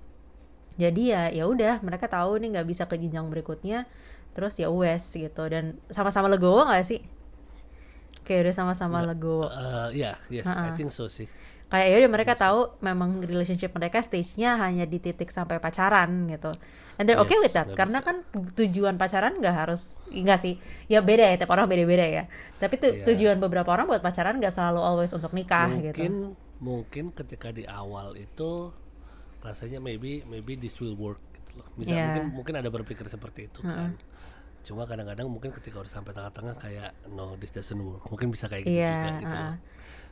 Jadi 0.79 1.13
ya 1.13 1.29
ya 1.29 1.45
udah 1.45 1.83
mereka 1.83 2.07
tahu 2.07 2.39
nih 2.39 2.57
nggak 2.57 2.69
bisa 2.69 2.87
ke 2.87 2.95
jenjang 2.95 3.27
berikutnya. 3.27 3.85
Terus 4.33 4.55
ya 4.57 4.71
wes 4.71 5.03
gitu. 5.11 5.43
Dan 5.47 5.79
sama-sama 5.91 6.31
legowo 6.31 6.65
nggak 6.65 6.87
sih? 6.87 7.01
Kayak 8.23 8.41
udah 8.47 8.55
sama-sama 8.55 9.03
legowo. 9.03 9.51
Eh, 9.51 9.99
ya, 9.99 10.15
yes, 10.29 10.47
I 10.47 10.71
think 10.73 10.91
so 10.91 11.07
sih. 11.07 11.27
kayak 11.71 11.87
ya 11.87 11.97
udah 12.03 12.11
mereka 12.11 12.35
tahu 12.35 12.75
memang 12.83 13.23
relationship 13.23 13.71
mereka 13.71 14.03
stage-nya 14.03 14.59
hanya 14.59 14.91
di 14.91 14.99
titik 14.99 15.31
sampai 15.31 15.63
pacaran 15.63 16.27
gitu. 16.27 16.51
And 16.99 17.07
they're 17.07 17.23
okay 17.23 17.39
Yes, 17.39 17.43
with 17.47 17.55
that 17.55 17.71
karena 17.79 18.03
kan 18.03 18.27
tujuan 18.59 18.99
pacaran 18.99 19.39
nggak 19.39 19.55
harus 19.55 20.03
enggak 20.11 20.43
sih. 20.43 20.59
Ya 20.91 20.99
beda 20.99 21.31
ya 21.31 21.39
tiap 21.39 21.55
orang 21.55 21.71
beda-beda 21.71 22.03
ya. 22.03 22.27
Tapi 22.59 22.75
tu- 22.75 22.91
Iya. 22.91 23.07
tujuan 23.07 23.39
beberapa 23.39 23.71
orang 23.71 23.87
buat 23.87 24.03
pacaran 24.03 24.43
nggak 24.43 24.51
selalu 24.51 24.83
always 24.83 25.15
untuk 25.15 25.31
nikah 25.31 25.71
mungkin 25.71 25.95
gitu 25.95 26.35
mungkin 26.61 27.11
ketika 27.11 27.49
di 27.51 27.65
awal 27.65 28.15
itu 28.17 28.69
rasanya 29.41 29.81
maybe 29.81 30.21
maybe 30.29 30.55
this 30.55 30.77
will 30.79 30.93
work 30.95 31.21
gitu 31.33 31.51
loh. 31.59 31.69
Bisa 31.75 31.91
Iya. 31.91 32.05
mungkin 32.07 32.25
mungkin 32.37 32.55
ada 32.61 32.69
berpikir 32.69 33.07
seperti 33.09 33.49
itu 33.49 33.61
kan. 33.65 33.97
cuma 34.61 34.85
kadang-kadang 34.85 35.25
mungkin 35.25 35.57
ketika 35.57 35.81
udah 35.81 35.89
sampai 35.89 36.13
tengah-tengah 36.13 36.53
kayak 36.61 36.93
no 37.09 37.33
this 37.41 37.49
doesn't 37.49 37.81
work 37.81 38.05
mungkin 38.13 38.29
bisa 38.29 38.45
kayak 38.45 38.69
gitu 38.69 38.77
Iya, 38.77 38.93
juga 38.93 39.11
gitu 39.17 39.25
uh-uh. 39.33 39.41
loh. 39.41 39.57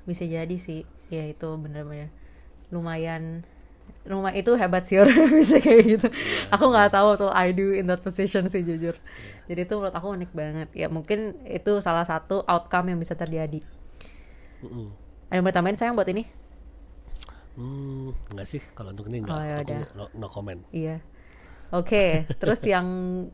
bisa 0.09 0.25
jadi 0.25 0.57
sih. 0.57 0.81
Ya 1.13 1.25
itu 1.29 1.49
bener-bener 1.61 2.09
lumayan 2.73 3.45
rumah 4.09 4.33
itu 4.33 4.57
hebat 4.57 4.89
sih 4.89 4.97
orang 4.97 5.13
bisa 5.41 5.61
kayak 5.61 5.83
gitu. 5.85 6.09
Iya, 6.09 6.49
aku 6.49 6.65
nggak 6.65 6.91
tahu 6.97 7.07
what 7.21 7.37
I 7.37 7.53
do 7.53 7.77
in 7.77 7.93
that 7.93 8.01
position 8.01 8.49
sih 8.49 8.65
jujur. 8.65 8.97
Jadi 9.45 9.61
itu 9.69 9.75
menurut 9.77 9.93
aku 9.93 10.17
unik 10.17 10.33
banget. 10.33 10.69
Ya 10.73 10.89
mungkin 10.89 11.37
itu 11.45 11.85
salah 11.85 12.09
satu 12.09 12.41
outcome 12.49 12.93
yang 12.93 12.99
bisa 13.01 13.13
terjadi. 13.13 13.61
Mm-mm. 14.65 14.89
Ada 15.29 15.37
yang 15.39 15.45
mau 15.45 15.53
tambahin 15.53 15.77
sayang 15.77 15.93
buat 15.93 16.09
ini? 16.09 16.25
Hmm, 17.59 18.15
enggak 18.31 18.47
sih 18.47 18.63
kalau 18.79 18.95
untuk 18.95 19.11
ini 19.11 19.27
enggak. 19.27 19.35
Oh, 19.35 19.43
ya 19.43 19.55
aku 19.67 19.75
no, 19.99 20.05
no 20.15 20.27
comment. 20.31 20.63
Iya. 20.71 21.03
Oke, 21.69 22.25
terus 22.41 22.65
yang 22.65 22.87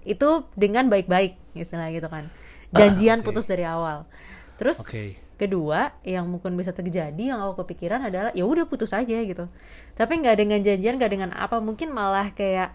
itu 0.03 0.49
dengan 0.59 0.91
baik-baik 0.91 1.39
istilah 1.55 1.93
gitu 1.95 2.11
kan. 2.11 2.27
Janjian 2.75 3.23
Oke. 3.23 3.31
putus 3.31 3.47
dari 3.47 3.63
awal. 3.63 4.11
Terus 4.59 4.83
Oke. 4.83 5.21
kedua 5.39 5.95
yang 6.03 6.27
mungkin 6.27 6.59
bisa 6.59 6.75
terjadi 6.75 7.15
yang 7.15 7.39
aku 7.39 7.63
kepikiran 7.63 8.03
adalah 8.03 8.35
ya 8.35 8.43
udah 8.43 8.67
putus 8.67 8.91
aja 8.91 9.15
gitu. 9.23 9.47
Tapi 9.95 10.13
nggak 10.19 10.37
dengan 10.41 10.59
janjian, 10.65 10.99
nggak 10.99 11.13
dengan 11.15 11.31
apa, 11.31 11.63
mungkin 11.63 11.95
malah 11.95 12.35
kayak 12.35 12.75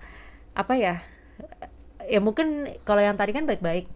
apa 0.55 0.73
ya? 0.79 0.95
Ya 2.07 2.23
mungkin 2.23 2.71
kalau 2.87 3.03
yang 3.03 3.19
tadi 3.19 3.35
kan 3.35 3.43
baik-baik 3.43 3.91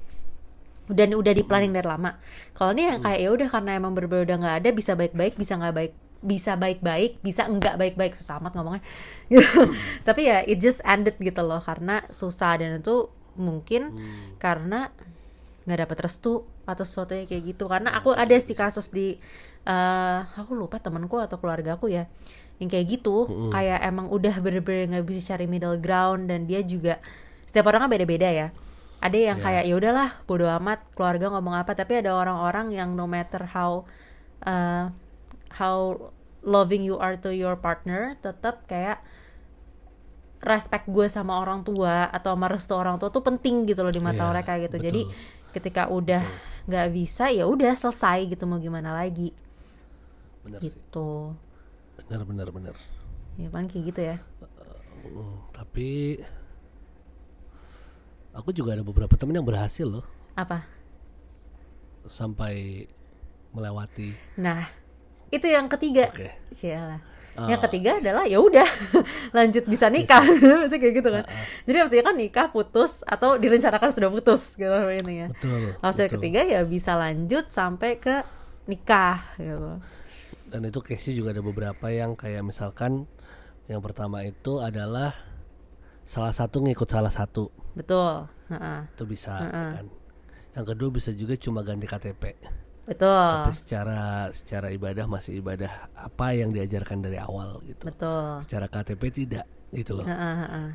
dan 0.92 1.16
udah 1.16 1.32
di 1.32 1.48
planning 1.48 1.72
dari 1.72 1.88
lama. 1.88 2.20
Kalau 2.52 2.76
ini 2.76 2.92
yang 2.92 3.00
kayak 3.00 3.20
ya 3.24 3.30
udah 3.32 3.48
karena 3.48 3.72
emang 3.80 3.96
berbeda 3.96 4.28
udah 4.28 4.38
nggak 4.42 4.56
ada 4.60 4.70
bisa 4.76 5.00
baik-baik, 5.00 5.40
bisa 5.40 5.56
nggak 5.56 5.76
baik, 5.80 5.94
bisa 6.24 6.56
baik-baik, 6.56 7.20
bisa 7.20 7.44
enggak 7.46 7.76
baik-baik 7.76 8.16
susah 8.16 8.40
amat 8.40 8.56
ngomongnya. 8.56 8.84
Tapi 10.08 10.22
ya 10.24 10.40
it 10.42 10.58
just 10.58 10.80
ended 10.88 11.20
gitu 11.20 11.44
loh 11.44 11.60
karena 11.60 12.02
susah 12.10 12.56
dan 12.58 12.80
itu 12.80 13.12
mungkin 13.36 13.92
Hmm. 13.92 14.38
karena 14.40 14.90
nggak 15.64 15.80
dapat 15.88 15.98
restu 16.04 16.44
atau 16.64 16.84
sesuatu 16.84 17.12
yang 17.14 17.28
kayak 17.28 17.44
gitu. 17.56 17.68
Karena 17.68 17.92
aku 17.94 18.16
ada 18.16 18.34
sih 18.36 18.56
kasus 18.56 18.88
di 18.90 19.20
eh 19.64 20.20
aku 20.36 20.56
lupa 20.56 20.80
temanku 20.80 21.20
atau 21.20 21.40
keluarga 21.40 21.76
aku 21.76 21.88
ya 21.88 22.08
yang 22.60 22.68
kayak 22.68 22.86
gitu 23.00 23.28
kayak 23.50 23.80
emang 23.82 24.12
udah 24.12 24.36
bener-bener 24.40 24.92
nggak 24.92 25.04
bisa 25.08 25.34
cari 25.34 25.48
middle 25.48 25.80
ground 25.80 26.28
dan 26.28 26.44
dia 26.46 26.60
juga 26.62 27.00
setiap 27.48 27.72
orang 27.72 27.88
kan 27.88 27.92
beda-beda 27.92 28.28
ya 28.28 28.48
ada 29.00 29.18
yang 29.18 29.40
Ya. 29.40 29.44
kayak 29.44 29.64
ya 29.68 29.74
udahlah 29.76 30.10
bodo 30.28 30.46
amat 30.60 30.84
keluarga 30.94 31.32
ngomong 31.32 31.56
apa 31.56 31.74
tapi 31.74 32.00
ada 32.00 32.12
orang-orang 32.12 32.72
yang 32.72 32.92
no 32.94 33.08
matter 33.08 33.48
how 33.52 33.84
uh, 34.44 34.92
how 35.58 36.10
loving 36.44 36.84
you 36.84 36.98
are 36.98 37.16
to 37.16 37.32
your 37.32 37.56
partner 37.56 38.14
tetap 38.20 38.66
kayak 38.66 39.00
respect 40.44 40.92
gue 40.92 41.08
sama 41.08 41.40
orang 41.40 41.64
tua 41.64 42.12
atau 42.12 42.36
sama 42.36 42.52
restu 42.52 42.76
orang 42.76 43.00
tua 43.00 43.08
tuh 43.08 43.24
penting 43.24 43.64
gitu 43.64 43.80
loh 43.80 43.90
di 43.90 44.04
mata 44.04 44.28
Iya, 44.28 44.32
mereka 44.36 44.52
gitu 44.60 44.76
betul. 44.76 44.86
jadi 44.86 45.02
ketika 45.56 45.84
udah 45.88 46.24
nggak 46.68 46.88
bisa 46.92 47.32
ya 47.32 47.48
udah 47.48 47.72
selesai 47.74 48.28
gitu 48.28 48.44
mau 48.44 48.60
gimana 48.60 48.92
lagi 48.92 49.32
Benar 50.44 50.60
sih. 50.60 50.68
gitu 50.68 51.32
Benar 52.04 52.28
benar 52.28 52.48
benar. 52.52 52.76
ya 53.40 53.48
paling 53.48 53.68
kayak 53.68 53.86
gitu 53.90 54.02
ya 54.04 54.18
Hmm, 55.04 55.36
tapi 55.52 56.16
aku 58.32 58.50
juga 58.50 58.72
ada 58.72 58.82
beberapa 58.82 59.14
temen 59.14 59.36
yang 59.36 59.44
berhasil 59.44 59.84
loh 59.84 60.08
apa 60.34 60.64
sampai 62.04 62.88
melewati. 63.52 64.16
nah 64.36 64.64
itu 65.34 65.48
yang 65.50 65.66
ketiga 65.66 66.14
Oke. 66.14 66.30
Cialah. 66.54 67.02
Ah. 67.34 67.50
Yang 67.50 67.66
ketiga 67.66 67.98
adalah 67.98 68.30
ya 68.30 68.38
udah 68.38 68.70
lanjut 69.38 69.66
bisa 69.66 69.90
nikah, 69.90 70.22
maksudnya 70.62 70.78
kayak 70.78 70.96
gitu 71.02 71.10
kan. 71.10 71.26
Jadi 71.66 71.78
maksudnya 71.82 72.06
kan 72.06 72.16
nikah 72.16 72.48
putus 72.54 73.02
atau 73.10 73.42
direncanakan 73.42 73.90
sudah 73.90 74.10
putus 74.14 74.54
gitu 74.54 74.70
intinya. 74.70 75.34
Betul. 75.34 75.74
Maksudnya 75.82 76.10
betul. 76.14 76.22
ketiga 76.22 76.42
ya 76.46 76.62
bisa 76.62 76.94
lanjut 76.94 77.50
sampai 77.50 77.98
ke 77.98 78.22
nikah 78.70 79.26
gitu. 79.42 79.82
Dan 80.46 80.70
itu 80.70 80.80
case 80.86 81.10
juga 81.10 81.34
ada 81.34 81.42
beberapa 81.42 81.90
yang 81.90 82.14
kayak 82.14 82.46
misalkan 82.46 83.10
yang 83.66 83.82
pertama 83.82 84.22
itu 84.22 84.62
adalah 84.62 85.18
salah 86.06 86.36
satu 86.36 86.62
ngikut 86.62 86.86
salah 86.86 87.10
satu 87.10 87.50
Betul. 87.74 88.30
Heeh. 88.54 88.80
itu 88.94 89.04
bisa 89.10 89.42
kan. 89.50 89.90
Yang 90.54 90.66
kedua 90.78 90.90
bisa 90.94 91.10
juga 91.10 91.34
cuma 91.42 91.66
ganti 91.66 91.90
KTP. 91.90 92.38
Betul. 92.84 93.48
Tapi 93.48 93.56
secara 93.56 94.28
secara 94.36 94.68
ibadah 94.68 95.06
masih 95.08 95.40
ibadah 95.40 95.88
apa 95.96 96.36
yang 96.36 96.52
diajarkan 96.52 97.00
dari 97.00 97.16
awal 97.16 97.64
gitu. 97.64 97.88
Betul. 97.88 98.44
Secara 98.44 98.68
KTP 98.68 99.04
tidak 99.24 99.48
gitu 99.74 99.98
loh. 99.98 100.06
Heeh, 100.06 100.36
heeh. 100.38 100.66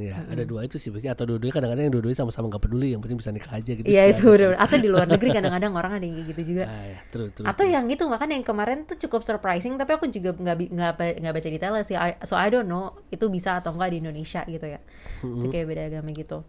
ya, 0.08 0.16
ada 0.24 0.42
dua 0.48 0.64
itu 0.64 0.80
sih 0.80 0.88
biasanya 0.88 1.12
atau 1.12 1.28
dua-duanya 1.28 1.52
kadang-kadang 1.60 1.84
yang 1.84 1.94
dua-duanya 2.00 2.18
sama-sama 2.24 2.48
nggak 2.48 2.64
peduli, 2.64 2.96
yang 2.96 3.04
penting 3.04 3.20
bisa 3.20 3.28
nikah 3.28 3.52
aja 3.60 3.72
gitu. 3.76 3.84
Iya 3.84 4.02
Ada. 4.08 4.12
itu 4.16 4.24
udah. 4.24 4.48
Atau 4.56 4.76
di 4.80 4.88
luar 4.88 5.04
negeri 5.04 5.28
kadang-kadang 5.36 5.72
orang 5.76 5.92
ada 6.00 6.04
yang 6.08 6.16
gitu 6.24 6.42
juga. 6.56 6.64
Ah, 6.64 6.84
ya, 6.88 6.98
true, 7.12 7.28
true, 7.36 7.44
Atau 7.44 7.68
true. 7.68 7.74
yang 7.76 7.84
itu 7.92 8.08
makanya 8.08 8.34
yang 8.40 8.46
kemarin 8.48 8.88
tuh 8.88 8.96
cukup 8.96 9.20
surprising 9.20 9.76
tapi 9.76 10.00
aku 10.00 10.08
juga 10.08 10.32
nggak 10.32 10.56
nggak 10.72 10.92
nggak 11.20 11.34
baca 11.36 11.48
detailnya 11.52 11.84
sih 11.84 11.96
so 12.24 12.40
I 12.40 12.48
don't 12.48 12.64
know 12.64 12.96
itu 13.12 13.28
bisa 13.28 13.60
atau 13.60 13.76
enggak 13.76 13.92
di 13.92 13.98
Indonesia 14.00 14.40
gitu 14.48 14.64
ya 14.64 14.80
itu 15.20 15.46
kayak 15.52 15.66
beda 15.68 15.82
agama 15.92 16.08
gitu 16.16 16.40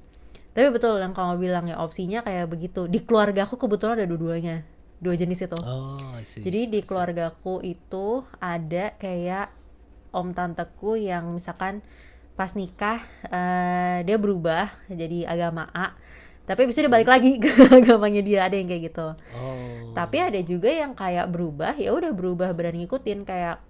tapi 0.56 0.68
betul 0.72 0.98
yang 1.04 1.12
kamu 1.12 1.36
bilang 1.36 1.66
ya 1.68 1.78
opsinya 1.84 2.24
kayak 2.24 2.48
begitu 2.48 2.88
di 2.88 3.04
keluarga 3.04 3.44
aku 3.44 3.60
kebetulan 3.60 4.00
ada 4.00 4.08
dua-duanya 4.08 4.63
dua 5.00 5.15
jenis 5.15 5.48
itu. 5.48 5.60
Oh, 5.63 5.96
I 6.15 6.27
see. 6.27 6.44
jadi 6.44 6.68
di 6.68 6.79
keluargaku 6.84 7.63
itu 7.63 8.27
ada 8.44 8.96
kayak 9.00 9.51
om 10.12 10.36
tanteku 10.36 11.00
yang 11.00 11.36
misalkan 11.36 11.82
pas 12.36 12.56
nikah 12.56 13.03
eh, 13.27 14.03
dia 14.08 14.15
berubah 14.15 14.72
jadi 14.88 15.27
agama 15.27 15.68
A 15.75 15.96
tapi 16.48 16.65
bisa 16.65 16.82
dia 16.82 16.89
balik 16.89 17.06
lagi 17.06 17.38
ke 17.38 17.51
agamanya 17.77 18.25
dia 18.25 18.39
ada 18.48 18.56
yang 18.58 18.65
kayak 18.65 18.89
gitu. 18.89 19.08
Oh. 19.38 19.94
tapi 19.94 20.18
ada 20.18 20.39
juga 20.41 20.72
yang 20.72 20.98
kayak 20.98 21.29
berubah 21.29 21.77
ya 21.77 21.94
udah 21.94 22.10
berubah 22.15 22.50
berani 22.58 22.88
ngikutin 22.88 23.22
kayak 23.27 23.62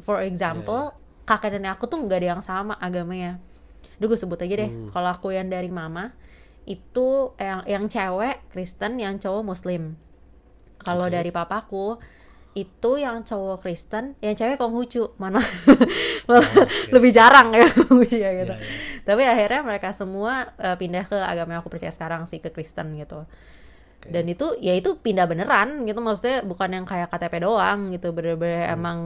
for 0.00 0.24
example 0.24 0.96
kakek 1.26 1.58
nenek 1.58 1.76
aku 1.76 1.90
tuh 1.90 1.98
nggak 2.00 2.18
ada 2.22 2.28
yang 2.38 2.42
sama 2.42 2.78
agamanya. 2.78 3.42
Duh 3.98 4.06
gue 4.06 4.16
sebut 4.16 4.38
aja 4.40 4.54
deh 4.64 4.70
kalau 4.94 5.10
aku 5.12 5.34
yang 5.34 5.50
dari 5.50 5.68
mama 5.68 6.14
itu 6.64 7.34
yang 7.36 7.66
yang 7.66 7.84
cewek 7.90 8.42
Kristen 8.54 8.98
yang 9.02 9.18
cowok 9.18 9.42
Muslim 9.42 9.98
kalau 10.80 11.06
dari 11.10 11.30
papaku 11.32 11.98
itu 12.56 12.96
yang 12.96 13.20
cowok 13.20 13.60
Kristen 13.60 14.16
yang 14.24 14.32
cewek 14.32 14.56
Konghucu. 14.56 15.12
Mana? 15.20 15.44
Malah 16.28 16.48
lebih 16.88 17.12
jarang 17.12 17.52
ya 17.52 17.68
Konghucu 17.76 18.16
ya 18.16 18.32
gitu. 18.32 18.54
Iya, 18.56 18.64
iya. 18.64 19.02
tapi 19.04 19.22
akhirnya 19.28 19.60
mereka 19.60 19.92
semua 19.92 20.56
eh, 20.56 20.76
pindah 20.80 21.04
ke 21.04 21.18
agama 21.20 21.56
yang 21.56 21.60
aku 21.60 21.68
percaya 21.68 21.92
sekarang 21.92 22.24
sih 22.24 22.40
ke 22.40 22.48
Kristen 22.48 22.96
gitu. 22.96 23.28
Dan 24.06 24.24
itu 24.30 24.54
ya 24.62 24.72
itu 24.72 24.96
pindah 25.02 25.26
beneran 25.26 25.84
gitu. 25.84 25.98
Maksudnya 26.00 26.46
bukan 26.46 26.70
yang 26.72 26.84
kayak 26.88 27.10
KTP 27.12 27.42
doang 27.42 27.90
gitu. 27.92 28.14
Bener-bener 28.16 28.70
Hmm. 28.70 28.76
emang 28.76 28.98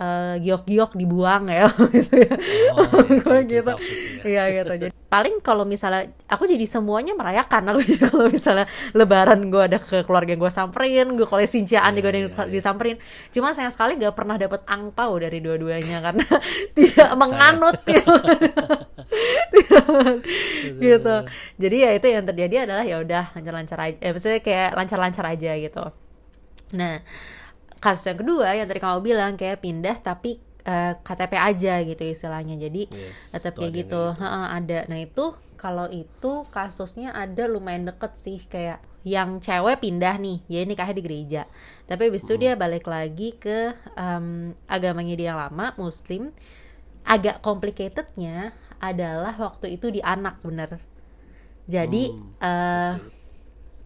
eh, 0.00 0.34
giok-giok 0.40 0.96
dibuang 0.96 1.52
ya 1.52 1.68
gitu 1.96 2.14
ya. 2.16 2.34
Oh, 2.72 3.04
iya, 3.04 3.44
itu 3.44 3.60
gitu. 3.60 3.72
ya. 3.72 3.76
iya 4.24 4.42
gitu. 4.56 4.72
Jadi 4.88 4.92
paling 5.10 5.42
kalau 5.44 5.68
misalnya 5.68 6.08
aku 6.24 6.48
jadi 6.48 6.64
semuanya 6.64 7.12
merayakan. 7.12 7.76
Aku 7.76 7.80
jadi 7.84 8.00
kalau 8.10 8.26
misalnya 8.32 8.66
lebaran 8.96 9.52
gue 9.52 9.62
ada 9.62 9.78
ke 9.78 10.02
keluarga 10.08 10.32
gue 10.34 10.50
samperin 10.50 11.14
gue 11.14 11.26
kalau 11.28 11.44
sinciaan 11.44 11.92
juga 11.92 12.08
ada 12.10 12.18
yang 12.24 12.32
iya, 12.32 12.42
iya. 12.48 12.52
disamperin. 12.52 12.96
Cuma 13.28 13.52
sayang 13.52 13.72
sekali 13.74 14.00
gak 14.00 14.16
pernah 14.16 14.40
dapet 14.40 14.64
angpau 14.64 15.20
dari 15.20 15.38
dua-duanya 15.44 16.00
karena 16.00 16.26
tidak 16.78 17.10
menganut. 17.20 17.76
Gitu. 17.84 18.14
gitu 20.80 21.16
jadi 21.58 21.76
ya 21.82 21.90
itu 21.98 22.06
yang 22.06 22.24
terjadi 22.26 22.54
adalah 22.68 22.84
ya 22.86 23.02
udah 23.02 23.34
lancar-lancar 23.34 23.78
aja 23.82 23.98
eh, 23.98 24.10
maksudnya 24.14 24.40
kayak 24.42 24.70
lancar-lancar 24.78 25.24
aja 25.26 25.50
gitu. 25.58 25.84
Nah 26.78 27.02
kasus 27.80 28.04
yang 28.12 28.18
kedua 28.20 28.48
yang 28.54 28.66
tadi 28.68 28.80
kamu 28.80 28.98
bilang 29.02 29.32
kayak 29.40 29.64
pindah 29.64 29.96
tapi 30.00 30.36
eh, 30.64 30.92
KTP 31.00 31.32
aja 31.40 31.74
gitu 31.82 32.02
istilahnya. 32.04 32.54
Jadi 32.60 32.82
Yes, 32.92 33.32
tetap 33.32 33.56
itu 33.56 33.60
kayak 33.60 33.72
gitu. 33.74 34.02
kayak. 34.02 34.20
Heeh, 34.20 34.44
ada. 34.58 34.78
Nah 34.90 34.98
itu 35.00 35.24
kalau 35.56 35.86
itu 35.92 36.32
kasusnya 36.52 37.12
ada 37.16 37.44
lumayan 37.48 37.88
deket 37.88 38.12
sih. 38.16 38.38
Kayak 38.44 38.80
yang 39.00 39.40
cewek 39.40 39.80
pindah 39.80 40.20
nih 40.20 40.44
jadi 40.44 40.64
nikahnya 40.68 40.96
di 41.00 41.04
gereja. 41.04 41.42
Tapi 41.88 42.12
habis 42.12 42.22
itu 42.28 42.36
dia 42.36 42.52
balik 42.54 42.84
lagi 42.84 43.32
ke 43.34 43.72
em, 43.96 44.52
agamanya 44.68 45.14
dia 45.16 45.26
yang 45.32 45.40
lama 45.40 45.72
muslim. 45.80 46.32
Agak 47.04 47.40
complicatednya 47.40 48.52
adalah 48.80 49.34
waktu 49.40 49.76
itu 49.80 49.88
di 49.88 50.00
anak 50.04 50.40
bener. 50.44 50.80
Jadi 51.70 52.12
Hmm, 52.12 52.34
see. 52.40 53.10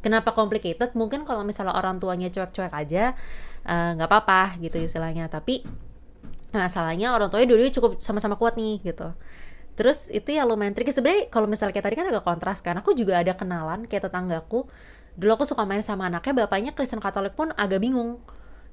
Kenapa 0.04 0.36
complicated? 0.36 0.92
Mungkin 0.92 1.24
kalau 1.24 1.48
misalnya 1.48 1.72
orang 1.72 1.96
tuanya 1.96 2.28
cuek-cuek 2.28 2.76
aja 2.76 3.16
eh, 3.64 3.90
nggak 3.97 4.09
apa-apa 4.09 4.61
gitu 4.61 4.80
istilahnya. 4.80 5.28
Tapi 5.28 5.64
masalahnya 6.54 7.11
orang 7.16 7.28
tuanya 7.28 7.50
dulu 7.50 7.66
cukup 7.66 7.92
sama-sama 7.99 8.38
kuat 8.38 8.54
nih 8.54 8.80
gitu. 8.85 9.11
Terus 9.75 10.06
itu 10.14 10.30
yang 10.30 10.47
lumayan 10.47 10.73
tricky. 10.73 10.94
Sebenarnya 10.94 11.26
kalau 11.28 11.50
misalnya 11.50 11.75
kayak 11.75 11.87
tadi 11.90 11.97
kan 11.99 12.06
agak 12.06 12.25
kontras 12.25 12.59
kan. 12.62 12.78
Aku 12.78 12.94
juga 12.94 13.18
ada 13.18 13.35
kenalan 13.35 13.90
kayak 13.90 14.06
tetanggaku. 14.06 14.71
Dulu 15.14 15.30
aku 15.35 15.44
suka 15.47 15.62
main 15.66 15.83
sama 15.83 16.11
anaknya, 16.11 16.47
bapaknya 16.47 16.75
Kristen 16.75 16.99
Katolik 16.99 17.35
pun 17.35 17.50
agak 17.54 17.83
bingung. 17.83 18.23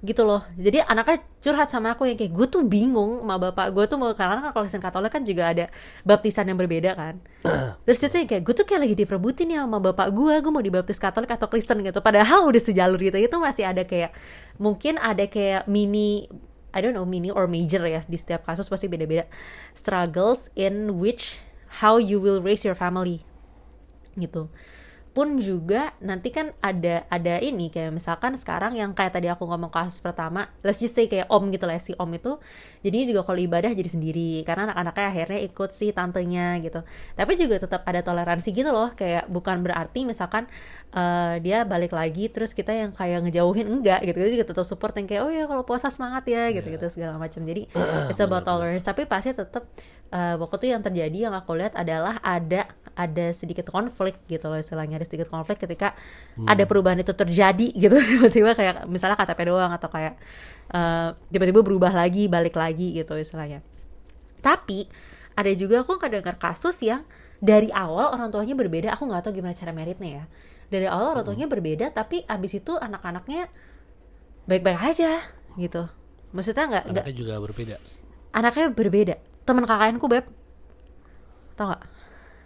Gitu 0.01 0.25
loh. 0.25 0.41
Jadi 0.57 0.81
anaknya 0.81 1.21
curhat 1.37 1.69
sama 1.69 1.93
aku 1.93 2.09
yang 2.09 2.17
kayak 2.17 2.33
gue 2.33 2.47
tuh 2.49 2.65
bingung 2.65 3.21
sama 3.21 3.37
bapak 3.37 3.69
gue 3.69 3.85
tuh 3.85 3.97
mau 4.01 4.09
karena 4.17 4.41
kan 4.41 4.49
kalau 4.49 4.65
Kristen 4.65 4.81
Katolik 4.81 5.13
kan 5.13 5.21
juga 5.21 5.53
ada 5.53 5.65
baptisan 6.01 6.49
yang 6.49 6.57
berbeda 6.57 6.97
kan. 6.97 7.21
Terus 7.85 8.01
itu 8.01 8.15
yang 8.17 8.29
kayak 8.29 8.43
gue 8.43 8.53
tuh 8.57 8.65
kayak 8.65 8.81
lagi 8.89 8.95
diperebutin 8.97 9.53
ya 9.53 9.61
sama 9.61 9.77
bapak 9.77 10.09
gue 10.09 10.33
gue 10.41 10.51
mau 10.51 10.65
dibaptis 10.65 10.97
Katolik 10.97 11.29
atau 11.29 11.45
Kristen 11.45 11.85
gitu. 11.85 12.01
Padahal 12.01 12.49
udah 12.49 12.61
sejalur 12.61 12.97
gitu. 12.97 13.21
Itu 13.21 13.37
masih 13.37 13.69
ada 13.69 13.85
kayak 13.85 14.09
mungkin 14.57 14.97
ada 14.97 15.29
kayak 15.29 15.69
mini 15.69 16.25
I 16.73 16.79
don't 16.81 16.97
know 16.97 17.05
mini 17.05 17.29
or 17.29 17.45
major 17.45 17.85
ya 17.85 18.01
di 18.09 18.17
setiap 18.17 18.41
kasus 18.41 18.65
pasti 18.73 18.89
beda-beda. 18.89 19.29
Struggles 19.77 20.49
in 20.57 20.97
which 20.97 21.45
how 21.83 22.01
you 22.01 22.17
will 22.17 22.41
raise 22.41 22.65
your 22.65 22.75
family 22.75 23.21
gitu 24.19 24.51
pun 25.11 25.43
juga 25.43 25.91
nanti 25.99 26.31
kan 26.31 26.55
ada 26.63 27.03
ada 27.11 27.35
ini 27.43 27.67
kayak 27.67 27.91
misalkan 27.91 28.39
sekarang 28.39 28.79
yang 28.79 28.95
kayak 28.95 29.11
tadi 29.11 29.27
aku 29.27 29.43
ngomong 29.43 29.67
kasus 29.67 29.99
pertama 29.99 30.47
let's 30.63 30.79
just 30.79 30.95
say 30.95 31.11
kayak 31.11 31.27
om 31.27 31.51
gitu 31.51 31.67
lah 31.67 31.75
si 31.83 31.91
om 31.99 32.07
itu. 32.15 32.39
Jadinya 32.79 33.05
juga 33.11 33.21
kalau 33.27 33.39
ibadah 33.43 33.75
jadi 33.75 33.91
sendiri 33.91 34.47
karena 34.47 34.71
anak-anaknya 34.71 35.07
akhirnya 35.11 35.39
ikut 35.51 35.69
si 35.75 35.91
tantenya 35.91 36.63
gitu. 36.63 36.79
Tapi 37.19 37.31
juga 37.35 37.59
tetap 37.59 37.83
ada 37.83 37.99
toleransi 37.99 38.55
gitu 38.55 38.71
loh 38.71 38.95
kayak 38.95 39.27
bukan 39.27 39.59
berarti 39.59 40.07
misalkan 40.07 40.47
uh, 40.95 41.35
dia 41.43 41.67
balik 41.67 41.91
lagi 41.91 42.31
terus 42.31 42.55
kita 42.55 42.71
yang 42.71 42.95
kayak 42.95 43.27
ngejauhin 43.27 43.67
enggak 43.67 44.07
gitu. 44.07 44.15
Kita 44.15 44.31
juga 44.31 44.45
tetap 44.47 44.63
support 44.63 44.95
yang 44.95 45.11
kayak 45.11 45.21
oh 45.27 45.31
ya 45.31 45.43
kalau 45.43 45.67
puasa 45.67 45.91
semangat 45.91 46.23
ya 46.31 46.55
gitu 46.55 46.71
gitu 46.71 46.87
segala 46.87 47.19
macam. 47.19 47.43
Jadi 47.43 47.67
it's 48.11 48.23
about 48.23 48.47
tolerance. 48.47 48.87
Tapi 48.87 49.03
pasti 49.03 49.35
tetap 49.35 49.67
uh, 50.15 50.39
waktu 50.39 50.55
itu 50.63 50.67
yang 50.71 50.79
terjadi 50.79 51.17
yang 51.27 51.35
aku 51.35 51.59
lihat 51.59 51.75
adalah 51.75 52.15
ada 52.23 52.71
ada 52.95 53.31
sedikit 53.31 53.67
konflik 53.71 54.19
gitu 54.27 54.51
loh 54.51 54.59
istilahnya 54.59 54.99
ada 54.99 55.07
sedikit 55.07 55.31
konflik 55.31 55.63
ketika 55.63 55.95
hmm. 56.35 56.47
ada 56.47 56.63
perubahan 56.67 56.99
itu 56.99 57.15
terjadi 57.15 57.67
gitu 57.87 57.95
tiba-tiba 57.97 58.51
kayak 58.53 58.85
misalnya 58.87 59.15
KTP 59.15 59.39
doang 59.47 59.71
atau 59.71 59.87
kayak 59.87 60.19
uh, 60.75 61.15
tiba-tiba 61.31 61.63
berubah 61.63 61.91
lagi 61.91 62.27
balik 62.27 62.55
lagi 62.55 62.95
gitu 62.95 63.15
istilahnya. 63.15 63.63
Tapi 64.41 64.89
ada 65.37 65.51
juga 65.55 65.85
aku 65.85 65.95
kedengar 66.01 66.35
kasus 66.35 66.75
yang 66.83 67.05
dari 67.41 67.71
awal 67.73 68.13
orang 68.13 68.29
tuanya 68.29 68.53
berbeda 68.53 68.93
aku 68.93 69.09
nggak 69.09 69.25
tahu 69.25 69.33
gimana 69.39 69.55
cara 69.55 69.71
meritnya 69.71 70.11
ya. 70.11 70.25
Dari 70.71 70.87
awal 70.87 71.17
orang 71.17 71.23
tuanya 71.27 71.47
hmm. 71.47 71.55
berbeda 71.55 71.85
tapi 71.95 72.23
abis 72.27 72.59
itu 72.59 72.75
anak-anaknya 72.75 73.47
baik-baik 74.45 74.79
aja 74.81 75.23
gitu. 75.55 75.87
Maksudnya 76.31 76.65
nggak 76.67 76.83
anaknya 76.91 77.15
juga 77.15 77.33
berbeda? 77.39 77.75
Anaknya 78.31 78.65
berbeda. 78.71 79.15
Teman 79.43 79.63
kakakku 79.67 80.07
beb. 80.07 80.25
Tau 81.59 81.75
gak 81.75 81.83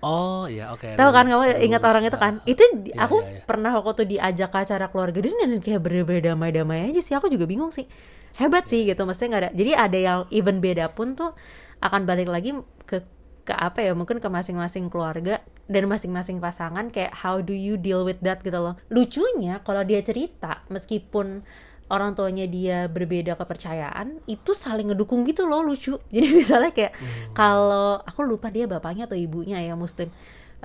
Oh 0.06 0.46
iya 0.46 0.70
oke. 0.70 0.86
Okay. 0.86 0.94
Tahu 0.94 1.10
kan 1.10 1.26
kamu 1.26 1.66
ingat 1.66 1.82
orang 1.82 2.06
itu 2.06 2.18
kan? 2.22 2.38
Itu 2.46 2.62
iya, 2.62 3.10
aku 3.10 3.26
iya, 3.26 3.42
iya. 3.42 3.42
pernah 3.42 3.74
waktu 3.74 4.06
tuh 4.06 4.06
diajak 4.06 4.54
ke 4.54 4.58
acara 4.62 4.86
keluarga 4.94 5.18
dia 5.18 5.34
dan 5.34 5.58
kayak 5.58 5.82
bener-bener 5.82 6.22
damai-damai 6.30 6.94
aja 6.94 7.02
sih. 7.02 7.18
Aku 7.18 7.26
juga 7.26 7.50
bingung 7.50 7.74
sih. 7.74 7.90
Hebat 8.38 8.70
sih 8.70 8.86
gitu. 8.86 9.02
Maksudnya 9.02 9.30
nggak 9.34 9.42
ada. 9.42 9.52
Jadi 9.58 9.72
ada 9.74 9.98
yang 9.98 10.20
even 10.30 10.62
beda 10.62 10.94
pun 10.94 11.18
tuh 11.18 11.34
akan 11.82 12.06
balik 12.06 12.30
lagi 12.30 12.54
ke 12.86 13.02
ke 13.50 13.54
apa 13.58 13.82
ya? 13.82 13.98
Mungkin 13.98 14.22
ke 14.22 14.30
masing-masing 14.30 14.94
keluarga 14.94 15.42
dan 15.66 15.90
masing-masing 15.90 16.38
pasangan 16.38 16.94
kayak 16.94 17.26
how 17.26 17.42
do 17.42 17.58
you 17.58 17.74
deal 17.74 18.06
with 18.06 18.22
that 18.22 18.46
gitu 18.46 18.62
loh. 18.62 18.78
Lucunya 18.94 19.58
kalau 19.66 19.82
dia 19.82 20.06
cerita 20.06 20.62
meskipun 20.70 21.42
orang 21.90 22.18
tuanya 22.18 22.50
dia 22.50 22.90
berbeda 22.90 23.38
kepercayaan 23.38 24.26
itu 24.26 24.52
saling 24.58 24.90
ngedukung 24.90 25.22
gitu 25.28 25.46
loh 25.46 25.62
lucu 25.62 26.02
jadi 26.14 26.28
misalnya 26.34 26.72
kayak 26.74 26.94
hmm. 26.98 27.34
kalau 27.38 28.02
aku 28.02 28.26
lupa 28.26 28.50
dia 28.50 28.66
bapaknya 28.66 29.06
atau 29.06 29.18
ibunya 29.18 29.62
ya 29.62 29.78
muslim 29.78 30.10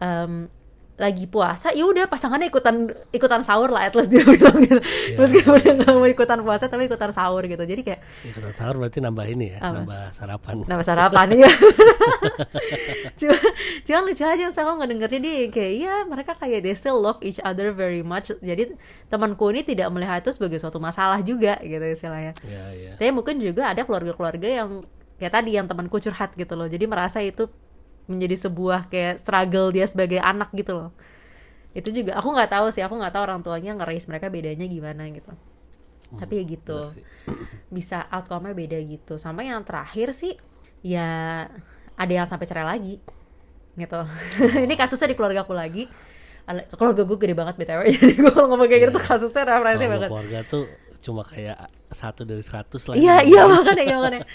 um, 0.00 0.48
lagi 1.00 1.24
puasa 1.24 1.72
ya 1.72 1.88
udah 1.88 2.04
pasangannya 2.12 2.52
ikutan 2.52 2.92
ikutan 3.08 3.40
sahur 3.40 3.72
lah 3.72 3.88
at 3.88 3.96
least 3.96 4.12
dia 4.12 4.20
bilang 4.28 4.60
gitu. 4.60 4.76
Yeah, 4.76 5.16
meskipun 5.16 5.60
yeah, 5.64 5.74
nggak 5.80 5.96
mau 5.96 6.04
ikutan 6.04 6.44
puasa 6.44 6.68
tapi 6.68 6.92
ikutan 6.92 7.08
sahur 7.16 7.40
gitu. 7.48 7.64
Jadi 7.64 7.80
kayak 7.80 8.00
ikutan 8.28 8.52
sahur 8.52 8.76
berarti 8.76 9.00
nambah 9.00 9.26
ini 9.32 9.56
ya 9.56 9.58
apa? 9.64 9.80
nambah 9.80 10.02
sarapan. 10.12 10.54
Nambah 10.68 10.86
sarapan 10.86 11.26
ya 11.32 11.50
cuma 13.20 13.36
cuma 13.88 13.98
lucu 14.04 14.24
aja 14.28 14.44
saya 14.52 14.68
nggak 14.68 14.90
dengernya 14.92 15.20
dia 15.24 15.36
kayak 15.48 15.72
iya 15.72 15.94
mereka 16.04 16.32
kayak 16.36 16.60
they 16.60 16.76
still 16.76 17.00
love 17.00 17.16
each 17.24 17.40
other 17.40 17.72
very 17.72 18.04
much. 18.04 18.28
Jadi 18.44 18.76
temanku 19.08 19.48
ini 19.56 19.64
tidak 19.64 19.88
melihat 19.88 20.20
itu 20.20 20.36
sebagai 20.36 20.60
suatu 20.60 20.76
masalah 20.76 21.24
juga 21.24 21.56
gitu 21.64 21.80
istilahnya. 21.80 22.36
Yeah, 22.44 22.68
yeah. 22.76 22.94
tapi 23.00 23.08
mungkin 23.16 23.40
juga 23.40 23.72
ada 23.72 23.88
keluarga-keluarga 23.88 24.48
yang 24.60 24.84
kayak 25.16 25.32
tadi 25.32 25.56
yang 25.56 25.64
temanku 25.64 25.96
curhat 25.96 26.36
gitu 26.36 26.52
loh. 26.52 26.68
Jadi 26.68 26.84
merasa 26.84 27.24
itu 27.24 27.48
menjadi 28.10 28.50
sebuah 28.50 28.90
kayak 28.90 29.22
struggle 29.22 29.70
dia 29.70 29.86
sebagai 29.86 30.18
anak 30.18 30.50
gitu 30.52 30.74
loh. 30.74 30.90
Itu 31.70 31.94
juga 31.94 32.18
aku 32.18 32.34
nggak 32.34 32.50
tahu 32.50 32.66
sih 32.74 32.82
aku 32.82 32.98
nggak 32.98 33.14
tahu 33.14 33.22
orang 33.22 33.40
tuanya 33.46 33.78
ngerais 33.78 34.04
mereka 34.10 34.26
bedanya 34.26 34.66
gimana 34.66 35.06
gitu. 35.14 35.30
Hmm, 35.30 36.18
tapi 36.18 36.42
ya 36.42 36.44
gitu 36.44 36.90
bisa 37.76 38.10
outcome-nya 38.10 38.52
beda 38.52 38.78
gitu. 38.82 39.14
Sama 39.16 39.46
yang 39.46 39.62
terakhir 39.62 40.10
sih 40.10 40.34
ya 40.82 41.46
ada 41.94 42.12
yang 42.12 42.26
sampai 42.26 42.50
cerai 42.50 42.66
lagi 42.66 42.98
gitu. 43.78 44.00
Ini 44.66 44.74
kasusnya 44.74 45.08
di 45.08 45.16
keluarga 45.16 45.46
aku 45.46 45.54
lagi. 45.54 45.86
Keluarga 46.74 47.06
gue 47.06 47.14
gede 47.14 47.34
banget 47.38 47.54
btw 47.62 47.86
jadi 47.94 48.14
gue 48.18 48.32
kalau 48.34 48.50
ngomong 48.50 48.66
kayak 48.66 48.90
gitu 48.90 48.98
yeah. 48.98 49.06
kasusnya 49.06 49.42
referensi 49.46 49.86
banget. 49.86 50.10
keluarga 50.10 50.40
tuh 50.50 50.66
cuma 51.00 51.24
kayak 51.24 51.56
satu 51.90 52.28
dari 52.28 52.44
seratus 52.44 52.86
lah 52.86 52.94
iya 52.94 53.24
iya 53.24 53.48
makanya 53.48 53.84
iya 53.84 53.96
makanya. 53.98 54.28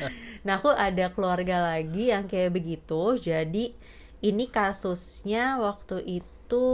Nah 0.45 0.61
aku 0.61 0.69
ada 0.73 1.09
keluarga 1.13 1.73
lagi 1.73 2.09
yang 2.09 2.25
kayak 2.25 2.53
begitu. 2.53 3.17
Jadi 3.21 3.73
ini 4.21 4.45
kasusnya 4.49 5.61
waktu 5.61 6.21
itu 6.21 6.67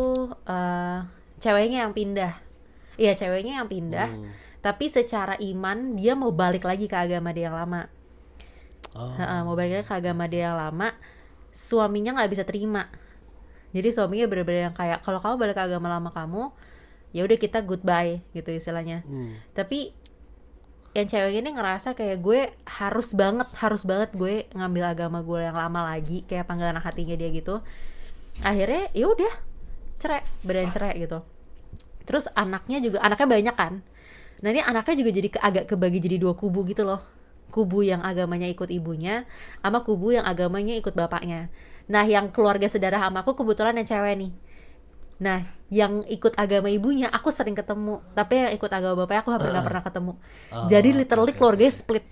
uh, 0.47 0.99
ceweknya 1.39 1.87
yang 1.87 1.93
pindah. 1.95 2.33
Iya 2.95 3.15
ceweknya 3.15 3.63
yang 3.63 3.69
pindah. 3.69 4.11
Hmm. 4.11 4.31
tapi 4.61 4.93
secara 4.93 5.41
iman 5.41 5.97
dia 5.97 6.13
mau 6.13 6.29
balik 6.29 6.69
lagi 6.69 6.85
ke 6.85 6.93
agama 6.93 7.33
dia 7.33 7.49
yang 7.49 7.57
lama. 7.57 7.89
Oh. 8.93 9.09
uh, 9.17 9.41
mau 9.41 9.57
balik 9.57 9.81
lagi 9.81 9.87
ke 9.89 9.95
agama 9.97 10.29
dia 10.29 10.53
yang 10.53 10.57
lama 10.59 10.93
suaminya 11.51 12.15
nggak 12.15 12.31
bisa 12.31 12.43
terima. 12.47 12.87
Jadi 13.71 13.87
suaminya 13.89 14.27
bener-bener 14.27 14.71
yang 14.71 14.75
kayak 14.75 14.99
kalau 15.03 15.23
kamu 15.23 15.35
balik 15.39 15.55
ke 15.55 15.63
agama 15.63 15.87
lama 15.87 16.09
kamu 16.11 16.51
ya 17.11 17.27
udah 17.27 17.37
kita 17.39 17.63
goodbye 17.63 18.23
gitu 18.31 18.51
istilahnya. 18.51 19.03
Hmm. 19.07 19.39
tapi 19.51 19.95
yang 20.91 21.07
cewek 21.07 21.39
ini 21.39 21.55
ngerasa 21.55 21.95
kayak 21.95 22.19
gue 22.19 22.51
harus 22.67 23.15
banget 23.15 23.47
harus 23.55 23.87
banget 23.87 24.11
gue 24.11 24.43
ngambil 24.51 24.91
agama 24.91 25.23
gue 25.23 25.39
yang 25.39 25.55
lama 25.55 25.87
lagi 25.95 26.27
kayak 26.27 26.51
panggilan 26.51 26.83
hatinya 26.83 27.15
dia 27.15 27.31
gitu. 27.31 27.63
Akhirnya 28.43 28.91
ya 28.91 29.07
udah 29.07 29.33
cerai 29.95 30.23
badan 30.43 30.67
cerai 30.67 30.99
gitu. 30.99 31.23
Terus 32.03 32.27
anaknya 32.35 32.83
juga 32.83 32.99
anaknya 32.99 33.27
banyak 33.27 33.55
kan? 33.55 33.73
Nah 34.43 34.49
ini 34.51 34.59
anaknya 34.59 34.95
juga 34.99 35.11
jadi 35.15 35.29
ke, 35.31 35.39
agak 35.39 35.65
kebagi 35.71 36.03
jadi 36.03 36.19
dua 36.19 36.35
kubu 36.35 36.67
gitu 36.67 36.83
loh. 36.83 36.99
Kubu 37.55 37.87
yang 37.87 38.03
agamanya 38.03 38.51
ikut 38.51 38.67
ibunya 38.67 39.23
sama 39.63 39.87
kubu 39.87 40.11
yang 40.11 40.27
agamanya 40.27 40.75
ikut 40.75 40.91
bapaknya. 40.91 41.47
Nah 41.87 42.03
yang 42.03 42.35
keluarga 42.35 42.67
saudara 42.67 42.99
sama 42.99 43.23
aku 43.23 43.31
kebetulan 43.39 43.79
yang 43.79 43.87
cewek 43.87 44.15
nih 44.27 44.31
Nah, 45.21 45.45
yang 45.69 46.01
ikut 46.09 46.33
agama 46.33 46.67
ibunya 46.73 47.05
aku 47.13 47.29
sering 47.29 47.53
ketemu, 47.53 48.01
tapi 48.17 48.41
yang 48.41 48.51
ikut 48.57 48.71
agama 48.73 49.05
bapaknya 49.05 49.21
aku 49.21 49.31
hampir 49.31 49.49
nggak 49.53 49.63
uh, 49.63 49.69
pernah 49.69 49.83
ketemu. 49.85 50.13
Oh, 50.49 50.65
Jadi 50.65 50.89
literally 50.97 51.31
okay, 51.31 51.37
keluarganya 51.37 51.73
split. 51.77 52.05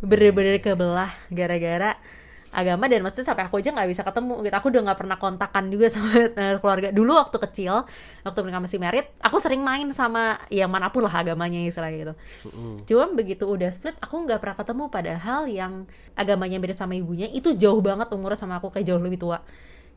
Bener-bener 0.00 0.56
kebelah 0.64 1.12
gara-gara 1.28 2.00
agama 2.48 2.88
dan 2.88 3.04
maksudnya 3.04 3.28
sampai 3.28 3.44
aku 3.44 3.60
aja 3.60 3.76
nggak 3.76 3.88
bisa 3.92 4.00
ketemu 4.08 4.40
gitu. 4.40 4.54
Aku 4.56 4.66
udah 4.72 4.82
nggak 4.88 4.98
pernah 5.04 5.16
kontakan 5.20 5.64
juga 5.68 5.86
sama 5.94 6.32
uh, 6.32 6.56
keluarga. 6.56 6.88
Dulu 6.96 7.12
waktu 7.12 7.36
kecil 7.44 7.84
waktu 8.24 8.38
mereka 8.40 8.58
masih 8.64 8.78
merit 8.80 9.06
aku 9.20 9.36
sering 9.36 9.60
main 9.60 9.84
sama 9.92 10.40
ya 10.48 10.64
mana 10.64 10.88
pun 10.88 11.04
lah 11.04 11.12
agamanya 11.12 11.60
istilahnya 11.60 11.98
gitu. 12.08 12.14
Mm. 12.48 12.76
cuma 12.88 13.04
begitu 13.12 13.44
udah 13.44 13.68
split 13.68 14.00
aku 14.00 14.16
nggak 14.24 14.40
pernah 14.40 14.56
ketemu. 14.56 14.84
Padahal 14.88 15.42
yang 15.44 15.84
agamanya 16.16 16.56
beda 16.56 16.72
sama 16.72 16.96
ibunya 16.96 17.28
itu 17.28 17.52
jauh 17.52 17.84
banget 17.84 18.08
umurnya 18.16 18.40
sama 18.40 18.56
aku 18.56 18.72
kayak 18.72 18.88
jauh 18.88 19.02
lebih 19.02 19.20
tua 19.20 19.44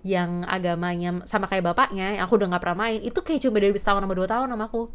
yang 0.01 0.41
agamanya 0.49 1.21
sama 1.29 1.45
kayak 1.45 1.73
bapaknya 1.73 2.17
yang 2.17 2.25
aku 2.25 2.41
udah 2.41 2.49
nggak 2.49 2.63
pernah 2.65 2.89
main 2.89 2.99
itu 3.05 3.19
kayak 3.21 3.45
cuma 3.45 3.61
dari 3.61 3.77
setahun 3.77 4.01
sama 4.01 4.13
dua 4.17 4.27
tahun 4.29 4.47
sama 4.49 4.65
aku. 4.65 4.89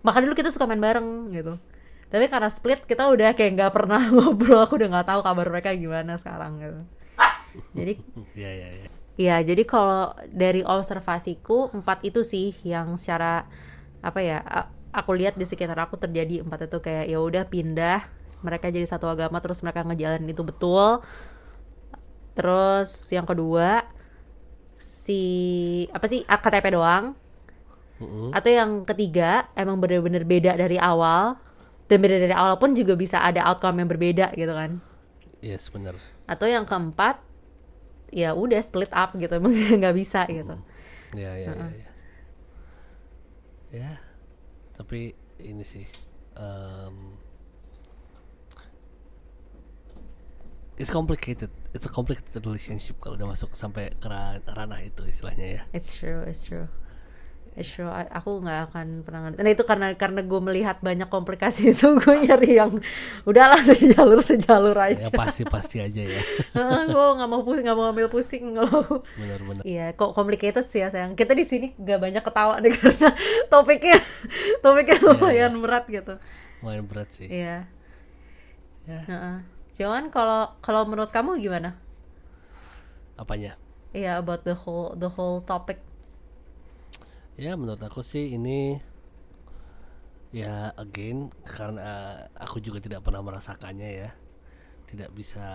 Maka 0.00 0.18
dulu 0.24 0.32
kita 0.32 0.48
suka 0.48 0.64
main 0.64 0.80
bareng 0.80 1.32
gitu. 1.36 1.60
Tapi 2.08 2.24
karena 2.32 2.48
split 2.48 2.88
kita 2.88 3.04
udah 3.12 3.36
kayak 3.36 3.52
nggak 3.60 3.72
pernah 3.76 4.00
ngobrol 4.14 4.64
aku 4.64 4.80
udah 4.80 4.88
nggak 4.88 5.08
tahu 5.08 5.20
kabar 5.20 5.46
mereka 5.52 5.70
gimana 5.76 6.16
sekarang 6.16 6.56
gitu. 6.64 6.80
Jadi 7.76 7.92
ya 8.42 8.50
ya 8.50 8.68
ya 8.72 8.88
ya 9.18 9.36
jadi 9.42 9.66
kalau 9.66 10.14
dari 10.30 10.62
observasiku 10.62 11.74
empat 11.74 12.06
itu 12.06 12.22
sih 12.22 12.54
yang 12.62 12.94
secara 12.94 13.50
apa 13.98 14.22
ya 14.22 14.38
aku 14.94 15.10
lihat 15.10 15.34
di 15.34 15.42
sekitar 15.42 15.74
aku 15.74 15.98
terjadi 15.98 16.46
empat 16.46 16.70
itu 16.70 16.78
kayak 16.78 17.10
ya 17.10 17.18
udah 17.18 17.44
pindah 17.50 18.06
mereka 18.46 18.70
jadi 18.70 18.86
satu 18.86 19.10
agama 19.10 19.42
terus 19.42 19.60
mereka 19.60 19.82
ngejalanin 19.84 20.30
itu 20.30 20.46
betul. 20.46 21.02
Terus 22.38 23.10
yang 23.10 23.26
kedua 23.26 23.97
si 25.08 25.20
apa 25.88 26.04
sih 26.04 26.20
KTP 26.28 26.76
doang. 26.76 27.16
Mm-hmm. 27.98 28.30
atau 28.30 28.46
yang 28.54 28.86
ketiga 28.86 29.50
emang 29.58 29.82
bener-bener 29.82 30.22
beda 30.22 30.54
dari 30.54 30.76
awal. 30.78 31.40
Dan 31.88 32.04
beda 32.04 32.20
dari 32.20 32.36
awal 32.36 32.60
pun 32.60 32.76
juga 32.76 32.92
bisa 32.94 33.24
ada 33.24 33.48
outcome 33.48 33.80
yang 33.80 33.88
berbeda 33.88 34.36
gitu 34.36 34.52
kan. 34.52 34.78
Yes 35.40 35.72
benar 35.72 35.96
atau 36.28 36.44
yang 36.44 36.68
keempat 36.68 37.24
ya 38.12 38.36
udah 38.36 38.60
split 38.60 38.92
up 38.92 39.16
gitu 39.16 39.32
emang 39.32 39.56
nggak 39.80 39.96
bisa 39.96 40.28
gitu. 40.28 40.54
Ya 41.16 41.32
ya, 41.40 41.56
uh-uh. 41.56 41.72
ya 41.72 41.72
ya. 41.72 41.90
Ya 43.72 43.92
tapi 44.76 45.16
ini 45.40 45.64
sih 45.64 45.88
um, 46.36 47.16
it's 50.76 50.92
complicated 50.92 51.50
it's 51.78 51.86
a 51.86 51.92
complicated 51.92 52.42
relationship 52.42 52.98
kalau 52.98 53.14
udah 53.14 53.30
masuk 53.30 53.54
sampai 53.54 53.94
ke 53.94 54.04
ra- 54.04 54.42
ranah 54.44 54.82
itu 54.82 55.06
istilahnya 55.06 55.46
ya 55.48 55.62
It's 55.70 55.94
true, 55.94 56.26
it's 56.26 56.42
true. 56.42 56.66
It's 57.54 57.66
true. 57.68 57.90
Aku 57.90 58.38
nggak 58.38 58.70
akan 58.70 59.02
pernah 59.02 59.20
ngerti. 59.26 59.42
Nah 59.42 59.50
itu 59.50 59.62
karena 59.62 59.90
karena 59.92 60.22
gue 60.22 60.40
melihat 60.40 60.78
banyak 60.78 61.06
komplikasi 61.06 61.74
itu 61.74 61.90
gue 61.98 62.14
nyari 62.20 62.54
yang 62.54 62.70
udahlah 63.24 63.58
sejalur 63.58 64.22
sejalur 64.22 64.74
ya 64.74 64.94
aja. 64.94 65.10
pasti 65.10 65.42
pasti 65.42 65.76
aja 65.78 65.98
ya 66.00 66.22
gue 66.94 67.06
nggak 67.18 67.26
mau 67.26 67.42
pusing, 67.42 67.66
nggak 67.66 67.74
mau 67.74 67.90
ambil 67.90 68.06
pusing 68.06 68.54
kalau. 68.54 69.02
benar-benar 69.12 69.62
Iya, 69.62 69.90
kok 69.92 70.14
complicated 70.14 70.62
sih 70.64 70.82
ya 70.82 70.88
sayang. 70.88 71.14
Kita 71.14 71.34
di 71.34 71.42
sini 71.42 71.74
nggak 71.74 71.98
banyak 71.98 72.22
ketawa 72.22 72.58
deh 72.58 72.70
karena 72.78 73.10
topiknya 73.46 73.98
topiknya 74.58 74.96
lumayan 75.04 75.52
berat 75.58 75.84
gitu. 75.86 76.14
lumayan 76.62 76.86
berat 76.86 77.10
sih 77.10 77.26
Iya. 77.26 77.66
ya 78.86 79.00
Heeh. 79.02 79.36
Cuman 79.78 80.10
kalau 80.10 80.58
kalau 80.58 80.82
menurut 80.90 81.10
kamu 81.14 81.38
gimana? 81.38 81.78
apanya 83.18 83.58
Iya 83.90 84.20
about 84.22 84.42
the 84.46 84.54
whole 84.54 84.94
the 84.94 85.10
whole 85.10 85.42
topic. 85.42 85.78
ya 87.38 87.54
menurut 87.54 87.78
aku 87.78 88.02
sih 88.02 88.34
ini 88.34 88.82
ya 90.34 90.74
again 90.74 91.30
karena 91.46 92.18
aku 92.34 92.58
juga 92.58 92.82
tidak 92.82 93.06
pernah 93.06 93.22
merasakannya 93.22 93.90
ya 93.94 94.10
tidak 94.90 95.14
bisa 95.14 95.46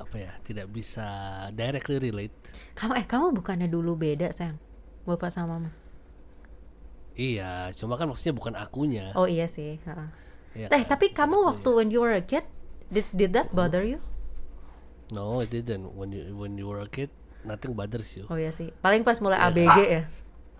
apa 0.00 0.16
ya 0.16 0.32
tidak 0.40 0.72
bisa 0.72 1.04
directly 1.52 2.00
relate 2.00 2.32
Kamu 2.72 2.96
eh 2.96 3.04
kamu 3.04 3.36
bukannya 3.36 3.68
dulu 3.68 3.92
beda 3.94 4.32
sayang, 4.32 4.56
bapak 5.04 5.28
sama 5.28 5.60
mama? 5.60 5.70
iya 7.12 7.68
cuma 7.76 8.00
kan 8.00 8.08
maksudnya 8.08 8.32
bukan 8.32 8.54
akunya 8.56 9.12
Oh 9.12 9.28
iya 9.28 9.44
sih. 9.44 9.76
ya 10.56 10.66
Teh, 10.72 10.82
kan? 10.84 10.88
tapi 10.96 11.12
kamu 11.12 11.36
waktu 11.44 11.68
when 11.72 11.88
you 11.92 12.00
were 12.00 12.16
a 12.16 12.24
kid, 12.24 12.44
did, 12.92 13.06
did 13.10 13.30
that 13.32 13.48
bother 13.50 13.80
you? 13.82 13.98
no 15.10 15.40
it 15.40 15.52
didn't 15.52 15.92
when 15.92 16.08
you 16.12 16.32
when 16.32 16.56
you 16.56 16.64
were 16.64 16.80
a 16.80 16.88
kid 16.88 17.12
nothing 17.44 17.72
bothers 17.76 18.16
you 18.16 18.24
Oh 18.32 18.38
iya 18.38 18.48
sih. 18.48 18.72
Paling 18.80 19.02
pas 19.02 19.18
mulai 19.20 19.36
ABG 19.36 19.76
ya. 19.84 20.02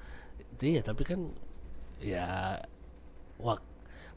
iya 0.75 0.81
tapi 0.85 1.03
kan 1.09 1.31
ya 1.99 2.59
wak 3.39 3.63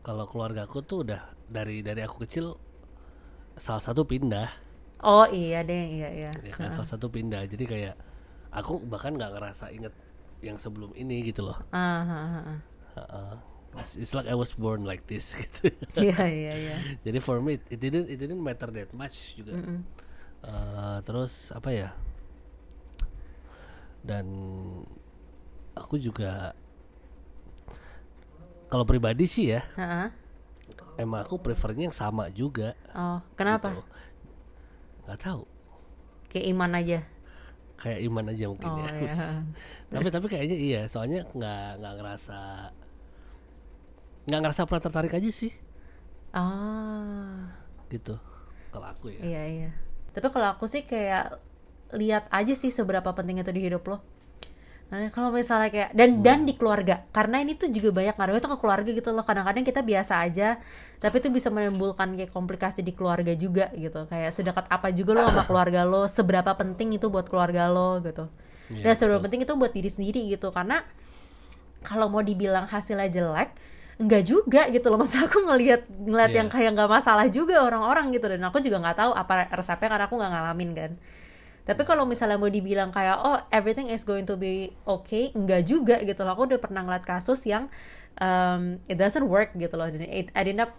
kalau 0.01 0.25
keluarga 0.29 0.65
aku 0.65 0.81
tuh 0.81 1.01
udah 1.07 1.21
dari 1.47 1.81
dari 1.81 2.01
aku 2.03 2.25
kecil 2.25 2.57
salah 3.55 3.81
satu 3.81 4.03
pindah 4.03 4.49
Oh 5.05 5.25
iya 5.29 5.61
deh, 5.61 5.85
iya 6.01 6.09
iya. 6.09 6.31
ya 6.41 6.51
kan 6.53 6.73
salah 6.73 6.89
satu 6.89 7.07
pindah 7.07 7.45
jadi 7.45 7.63
kayak 7.65 7.95
aku 8.49 8.81
bahkan 8.83 9.13
nggak 9.13 9.37
ngerasa 9.37 9.69
inget 9.69 9.93
yang 10.41 10.57
sebelum 10.57 10.91
ini 10.97 11.21
gitu 11.25 11.45
loh 11.45 11.57
Ah, 11.69 12.01
ah, 12.01 12.29
ah, 12.97 13.09
ah. 13.09 13.37
It's- 13.75 14.11
like 14.11 14.25
I 14.25 14.33
was 14.33 14.51
born 14.51 14.83
like 14.83 15.03
this 15.03 15.35
gitu 15.41 15.67
Iya 15.95 16.23
iya 16.25 16.53
iya. 16.55 16.75
jadi 17.03 17.19
for 17.19 17.39
me 17.39 17.59
it 17.67 17.75
didn't 17.75 18.07
it 18.07 18.15
didn't 18.15 18.39
matter 18.39 18.67
that 18.69 18.91
much 18.91 19.35
juga 19.35 19.55
Eh, 20.41 20.97
terus 21.01 21.49
apa 21.49 21.69
ya 21.69 21.89
dan 24.01 24.25
aku 25.73 25.97
juga 25.97 26.53
kalau 28.67 28.85
pribadi 28.85 29.25
sih 29.25 29.51
ya 29.51 29.61
Heeh. 29.73 30.07
emang 30.95 31.25
aku 31.25 31.41
prefernya 31.41 31.89
yang 31.89 31.95
sama 31.95 32.29
juga 32.29 32.77
Oh, 32.93 33.19
kenapa? 33.33 33.73
gitu. 33.73 33.83
nggak 35.05 35.19
tahu 35.19 35.41
Kayak 36.29 36.45
iman 36.51 36.71
aja. 36.75 36.99
kayak 37.75 37.99
iman 38.05 38.25
aja 38.29 38.45
mungkin 38.45 38.69
Oh 38.69 38.77
ya 38.79 38.89
iya. 39.01 39.15
tapi 39.91 40.07
tapi 40.07 40.25
kayaknya 40.29 40.57
iya 40.57 40.81
soalnya 40.85 41.25
nggak 41.27 41.67
nggak 41.81 41.93
ngerasa 41.97 42.37
nggak 44.25 44.39
ngerasa 44.41 44.65
pernah 44.65 44.83
tertarik 44.83 45.13
aja 45.13 45.29
sih. 45.29 45.53
Ah, 46.35 47.55
gitu 47.87 48.17
kalau 48.75 48.91
aku 48.91 49.15
ya. 49.15 49.21
Iya 49.23 49.43
iya. 49.47 49.71
Tapi 50.11 50.27
kalau 50.27 50.51
aku 50.51 50.67
sih 50.67 50.83
kayak 50.83 51.39
lihat 51.95 52.27
aja 52.33 52.51
sih 52.57 52.73
seberapa 52.73 53.07
penting 53.15 53.39
itu 53.39 53.51
di 53.55 53.63
hidup 53.63 53.87
lo. 53.87 54.03
Nah, 54.85 55.09
kalau 55.09 55.33
misalnya 55.33 55.73
kayak 55.73 55.89
dan 55.97 56.21
dan 56.21 56.39
di 56.45 56.53
keluarga. 56.53 57.09
Karena 57.09 57.41
ini 57.41 57.57
tuh 57.57 57.73
juga 57.73 57.89
banyak 57.89 58.15
ngaruhnya 58.19 58.41
tuh 58.43 58.51
ke 58.53 58.59
keluarga 58.61 58.89
gitu 58.93 59.09
loh. 59.15 59.25
Kadang-kadang 59.25 59.65
kita 59.65 59.81
biasa 59.81 60.21
aja 60.21 60.59
tapi 61.01 61.21
itu 61.21 61.29
bisa 61.33 61.49
menimbulkan 61.49 62.13
kayak 62.17 62.29
komplikasi 62.29 62.85
di 62.85 62.93
keluarga 62.93 63.33
juga 63.33 63.73
gitu. 63.73 64.05
Kayak 64.05 64.31
sedekat 64.35 64.65
apa 64.69 64.93
juga 64.93 65.17
lo 65.17 65.21
sama 65.31 65.43
keluarga 65.49 65.81
lo 65.87 66.05
seberapa 66.05 66.51
penting 66.53 67.01
itu 67.01 67.09
buat 67.09 67.25
keluarga 67.25 67.65
lo 67.71 67.97
gitu. 68.03 68.29
Iya, 68.69 68.91
dan 68.91 68.93
seberapa 68.97 69.21
penting 69.25 69.45
itu 69.45 69.53
buat 69.57 69.73
diri 69.73 69.89
sendiri 69.89 70.21
gitu. 70.29 70.53
Karena 70.53 70.85
kalau 71.81 72.09
mau 72.09 72.21
dibilang 72.21 72.69
hasilnya 72.69 73.09
jelek 73.09 73.49
enggak 73.95 74.23
juga 74.27 74.67
gitu 74.67 74.87
loh. 74.91 74.99
Masa 74.99 75.23
aku 75.27 75.39
ngelihat 75.47 75.87
ngelihat 75.87 76.31
Iya. 76.35 76.39
yang 76.43 76.49
kayak 76.51 76.71
nggak 76.75 76.91
masalah 76.91 77.25
juga 77.31 77.63
orang-orang 77.63 78.11
gitu. 78.11 78.27
Dan 78.27 78.43
aku 78.43 78.59
juga 78.59 78.83
nggak 78.83 78.97
tahu 78.99 79.11
apa 79.15 79.47
resepnya 79.55 79.87
karena 79.87 80.05
aku 80.07 80.15
nggak 80.19 80.31
ngalamin 80.31 80.71
kan. 80.75 80.91
Tapi 81.65 81.81
kalau 81.81 82.05
misalnya 82.05 82.37
mau 82.37 82.51
dibilang 82.51 82.93
kayak 82.93 83.17
oh 83.25 83.39
everything 83.49 83.89
is 83.89 84.05
going 84.05 84.27
to 84.27 84.37
be 84.37 84.75
okay 84.85 85.31
enggak 85.33 85.65
juga 85.65 85.97
gitu 86.03 86.21
loh. 86.21 86.35
Aku 86.35 86.45
udah 86.45 86.59
pernah 86.61 86.83
ngeliat 86.85 87.07
kasus 87.07 87.41
yang 87.47 87.71
um, 88.19 88.77
it 88.85 88.99
doesn't 88.99 89.25
work 89.25 89.55
gitu 89.55 89.73
loh. 89.79 89.87
Dan 89.89 90.05
it 90.05 90.29
ended 90.35 90.61
up 90.61 90.75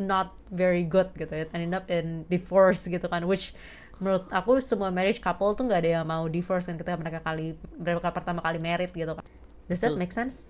not 0.00 0.32
very 0.48 0.82
good 0.82 1.12
gitu. 1.14 1.30
It 1.30 1.52
ended 1.52 1.76
up 1.76 1.86
in 1.92 2.24
divorce 2.26 2.88
gitu 2.88 3.06
kan 3.06 3.22
which 3.28 3.52
menurut 3.96 4.28
aku 4.28 4.60
semua 4.60 4.92
marriage 4.92 5.24
couple 5.24 5.56
tuh 5.56 5.64
nggak 5.64 5.80
ada 5.80 5.90
yang 6.00 6.04
mau 6.04 6.28
divorce 6.28 6.68
kan 6.68 6.76
ketika 6.76 7.00
mereka 7.00 7.20
kali 7.24 7.56
mereka 7.80 8.12
pertama 8.12 8.40
kali 8.44 8.58
married 8.60 8.92
gitu 8.92 9.12
kan. 9.12 9.24
Does 9.68 9.80
that 9.80 9.96
make 9.96 10.12
sense? 10.12 10.44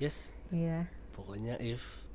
Yes. 0.00 0.32
Iya 0.48 0.97
pokoknya 1.28 1.60
if 1.60 2.08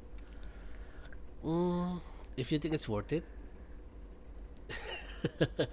mm, 1.46 2.02
if 2.34 2.50
you 2.50 2.58
think 2.58 2.74
it's 2.74 2.90
worth 2.90 3.14
it 3.14 3.22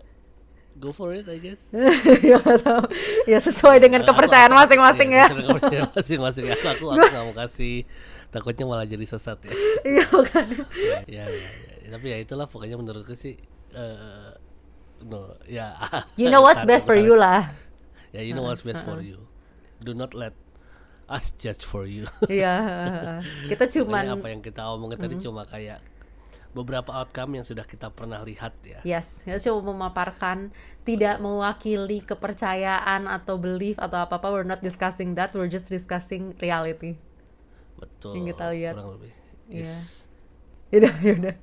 go 0.81 0.93
for 0.93 1.17
it 1.17 1.25
I 1.25 1.41
guess. 1.41 1.73
Ya 2.31 2.37
tahu. 2.37 2.85
Ya 3.25 3.41
sesuai 3.41 3.81
dengan 3.81 4.05
Aku- 4.05 4.13
kepercayaan 4.13 4.53
masing-masing 4.53 5.09
iya, 5.13 5.25
ya. 5.25 5.27
dengan 5.33 5.47
kepercayaan 5.57 5.91
masing-masing. 5.99 6.45
Aku 6.53 6.67
aku 6.69 6.85
aku 6.93 7.01
nggak 7.01 7.25
mau 7.25 7.35
kasih. 7.37 7.89
Takutnya 8.29 8.65
malah 8.69 8.85
jadi 8.85 9.05
sesat 9.09 9.41
ya. 9.45 9.53
Iya 9.89 10.05
kan 10.29 10.47
ya, 11.09 11.25
ya, 11.27 11.49
ya. 11.81 11.89
tapi 11.97 12.07
ya 12.13 12.17
itulah 12.21 12.45
pokoknya 12.45 12.77
menurutku 12.77 13.17
sih 13.17 13.41
eh 13.73 14.31
no 15.05 15.33
ya. 15.49 15.81
You 16.21 16.29
know 16.29 16.45
what's 16.45 16.69
best 16.69 16.85
for 16.85 16.97
you 16.97 17.17
lah. 17.17 17.49
Ya 18.13 18.21
you 18.21 18.37
know 18.37 18.45
what's 18.45 18.61
best 18.61 18.85
for 18.85 19.01
you. 19.01 19.25
Do 19.81 19.97
not 19.97 20.13
let 20.13 20.37
us 21.11 21.35
judge 21.37 21.63
for 21.63 21.85
you 21.85 22.07
iya 22.31 22.55
kita 23.51 23.67
cuman 23.67 24.15
apa 24.15 24.27
yang 24.29 24.39
kita 24.39 24.63
omongin 24.65 24.97
tadi 24.97 25.19
cuma 25.19 25.43
kayak 25.45 25.83
beberapa 26.51 26.91
outcome 26.91 27.39
yang 27.39 27.47
sudah 27.47 27.63
kita 27.63 27.91
pernah 27.91 28.23
lihat 28.23 28.51
ya 28.63 28.83
Yes, 28.83 29.23
kita 29.23 29.39
cuma 29.39 29.71
memaparkan 29.71 30.51
tidak 30.83 31.19
mewakili 31.19 32.03
kepercayaan 32.03 33.07
atau 33.07 33.39
belief 33.39 33.79
atau 33.79 34.03
apa 34.03 34.19
apa. 34.19 34.27
We're 34.27 34.43
not 34.43 34.59
discussing 34.59 35.15
that. 35.15 35.31
We're 35.31 35.47
just 35.47 35.71
discussing 35.71 36.35
reality. 36.39 36.99
betul 37.79 38.19
Yang 38.19 38.35
kita 38.35 38.45
lihat. 38.51 38.75
kurang 38.75 38.93
lebih 38.99 39.13
Iya. 39.47 39.63
yes 39.63 39.75
Yaudah, 40.71 40.95
yaudah. 41.07 41.35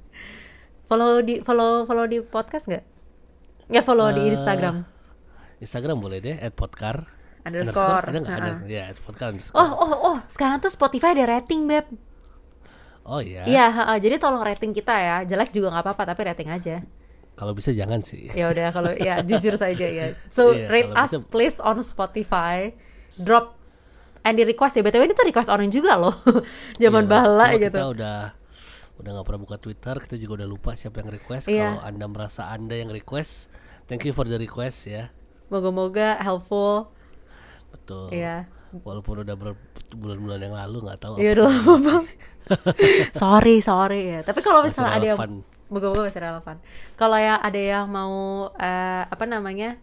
Follow 0.88 1.12
di 1.20 1.40
follow 1.40 1.84
follow 1.84 2.04
di 2.04 2.20
podcast 2.20 2.68
nggak? 2.68 2.84
Ya 3.72 3.80
follow 3.80 4.12
di 4.12 4.28
Eh, 4.28 4.36
Instagram. 4.36 4.84
Instagram 5.58 5.98
boleh 5.98 6.20
deh 6.20 6.36
at 6.36 6.52
podcar 6.52 7.08
Underscore. 7.50 8.04
ada 8.06 8.18
nggak 8.18 8.34
Ha-ha. 8.34 8.66
ya 8.66 8.84
underscore 8.92 9.58
Oh 9.58 9.72
oh 9.74 9.94
oh, 10.06 10.18
sekarang 10.28 10.58
tuh 10.58 10.68
Spotify 10.68 11.14
ada 11.14 11.26
rating 11.30 11.64
beb. 11.64 11.88
oh 13.04 13.20
ya 13.20 13.44
Iya, 13.44 13.66
ha-ha. 13.70 13.96
jadi 13.96 14.16
tolong 14.18 14.42
rating 14.42 14.72
kita 14.72 14.92
ya. 14.94 15.18
Jelek 15.24 15.50
juga 15.50 15.72
nggak 15.72 15.84
apa-apa, 15.86 16.04
tapi 16.08 16.22
rating 16.26 16.50
aja. 16.50 16.84
kalau 17.34 17.54
bisa 17.54 17.70
jangan 17.70 18.02
sih 18.02 18.28
Ya 18.32 18.50
udah 18.50 18.68
kalau 18.72 18.92
ya 18.94 19.22
jujur 19.30 19.56
saja 19.56 19.86
ya. 19.86 20.12
So 20.28 20.52
Iya, 20.52 20.68
rate 20.68 20.92
us 20.92 21.12
bisa- 21.14 21.28
please 21.28 21.58
on 21.60 21.80
Spotify. 21.80 22.74
Drop 23.16 23.56
and 24.22 24.36
di 24.36 24.44
request 24.44 24.76
ya. 24.76 24.82
BTW 24.82 25.04
ini 25.04 25.14
tuh 25.14 25.24
request 25.24 25.48
orang 25.48 25.70
juga 25.70 25.96
loh. 25.96 26.18
Zaman 26.82 27.04
Iya, 27.04 27.10
bahala 27.10 27.46
cuma 27.48 27.62
gitu. 27.62 27.74
kita 27.74 27.88
udah 27.88 28.20
udah 28.98 29.12
nggak 29.14 29.26
pernah 29.26 29.42
buka 29.44 29.58
Twitter 29.58 29.96
kita 30.02 30.16
juga 30.18 30.42
udah 30.42 30.50
lupa 30.50 30.74
siapa 30.74 31.00
yang 31.00 31.14
request 31.14 31.46
Iya. 31.46 31.70
kalau 31.72 31.84
anda 31.86 32.06
merasa 32.08 32.50
anda 32.50 32.74
yang 32.74 32.90
request 32.90 33.54
thank 33.86 34.02
you 34.02 34.10
for 34.10 34.26
the 34.26 34.36
request 34.36 34.84
ya 34.84 35.14
Moga-moga 35.48 36.18
helpful. 36.18 36.90
Betul 37.88 38.12
Iya. 38.12 38.44
walaupun 38.84 39.24
udah 39.24 39.34
ber- 39.34 39.56
bulan-bulan 39.90 40.40
yang 40.42 40.52
lalu 40.54 40.78
nggak 40.84 41.00
tahu 41.00 41.14
Iya 41.16 41.30
udah 41.34 41.46
lama 41.48 41.76
banget. 41.80 42.16
sorry, 43.16 43.56
sorry 43.60 44.02
ya. 44.10 44.20
Tapi 44.22 44.40
kalau 44.40 44.60
misalnya 44.60 44.92
ada 44.94 45.08
yang 45.08 45.20
moga-moga 45.68 46.04
masih 46.04 46.20
relevan. 46.20 46.60
Kalau 46.94 47.16
yang 47.16 47.40
ada 47.40 47.56
yang 47.58 47.86
mau 47.88 48.16
eh, 48.54 49.04
apa 49.04 49.24
namanya? 49.24 49.80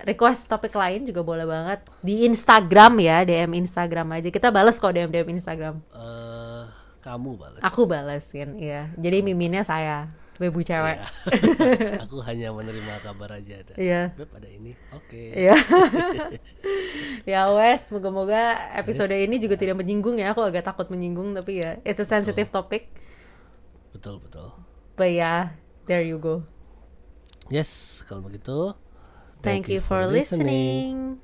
request 0.00 0.48
topik 0.48 0.72
lain 0.72 1.04
juga 1.04 1.20
boleh 1.20 1.44
banget 1.44 1.84
di 2.00 2.24
Instagram 2.24 2.96
ya, 2.98 3.20
DM 3.20 3.52
Instagram 3.54 4.16
aja. 4.16 4.32
Kita 4.32 4.48
balas 4.48 4.80
kok 4.80 4.96
DM 4.96 5.12
DM 5.12 5.36
Instagram. 5.36 5.76
Eh, 5.92 6.64
kamu 7.00 7.36
balas 7.36 7.60
Aku 7.60 7.84
balas 7.84 8.24
kan, 8.32 8.56
iya. 8.56 8.88
Jadi 8.96 9.20
miminnya 9.20 9.60
saya. 9.60 10.08
Bebu 10.40 10.64
cewek. 10.64 10.96
Iya. 10.96 12.00
aku 12.08 12.24
hanya 12.24 12.48
menerima 12.56 13.04
kabar 13.04 13.36
aja 13.36 13.60
ada. 13.60 13.74
Iya. 13.76 14.16
Beb 14.16 14.32
ada 14.32 14.48
ini. 14.48 14.72
Oke. 14.96 15.36
Iya. 15.36 15.52
ya 17.36 17.52
wes, 17.52 17.92
moga-moga 17.92 18.56
episode 18.72 19.12
ini 19.12 19.36
juga 19.36 19.60
tidak 19.60 19.76
menyinggung 19.84 20.16
ya. 20.16 20.32
Aku 20.32 20.40
agak 20.40 20.64
takut 20.64 20.88
menyinggung 20.88 21.36
tapi 21.36 21.60
ya 21.60 21.76
it's 21.84 22.00
a 22.00 22.08
sensitive 22.08 22.48
topic. 22.48 22.88
Betul 23.92 24.24
betul. 24.24 24.56
But 24.96 25.12
yeah, 25.12 25.52
there 25.84 26.00
you 26.00 26.16
go. 26.16 26.48
Yes, 27.52 28.00
kalau 28.08 28.24
begitu. 28.24 28.72
Thank, 29.40 29.68
you 29.68 29.80
for 29.80 30.04
listening. 30.04 31.20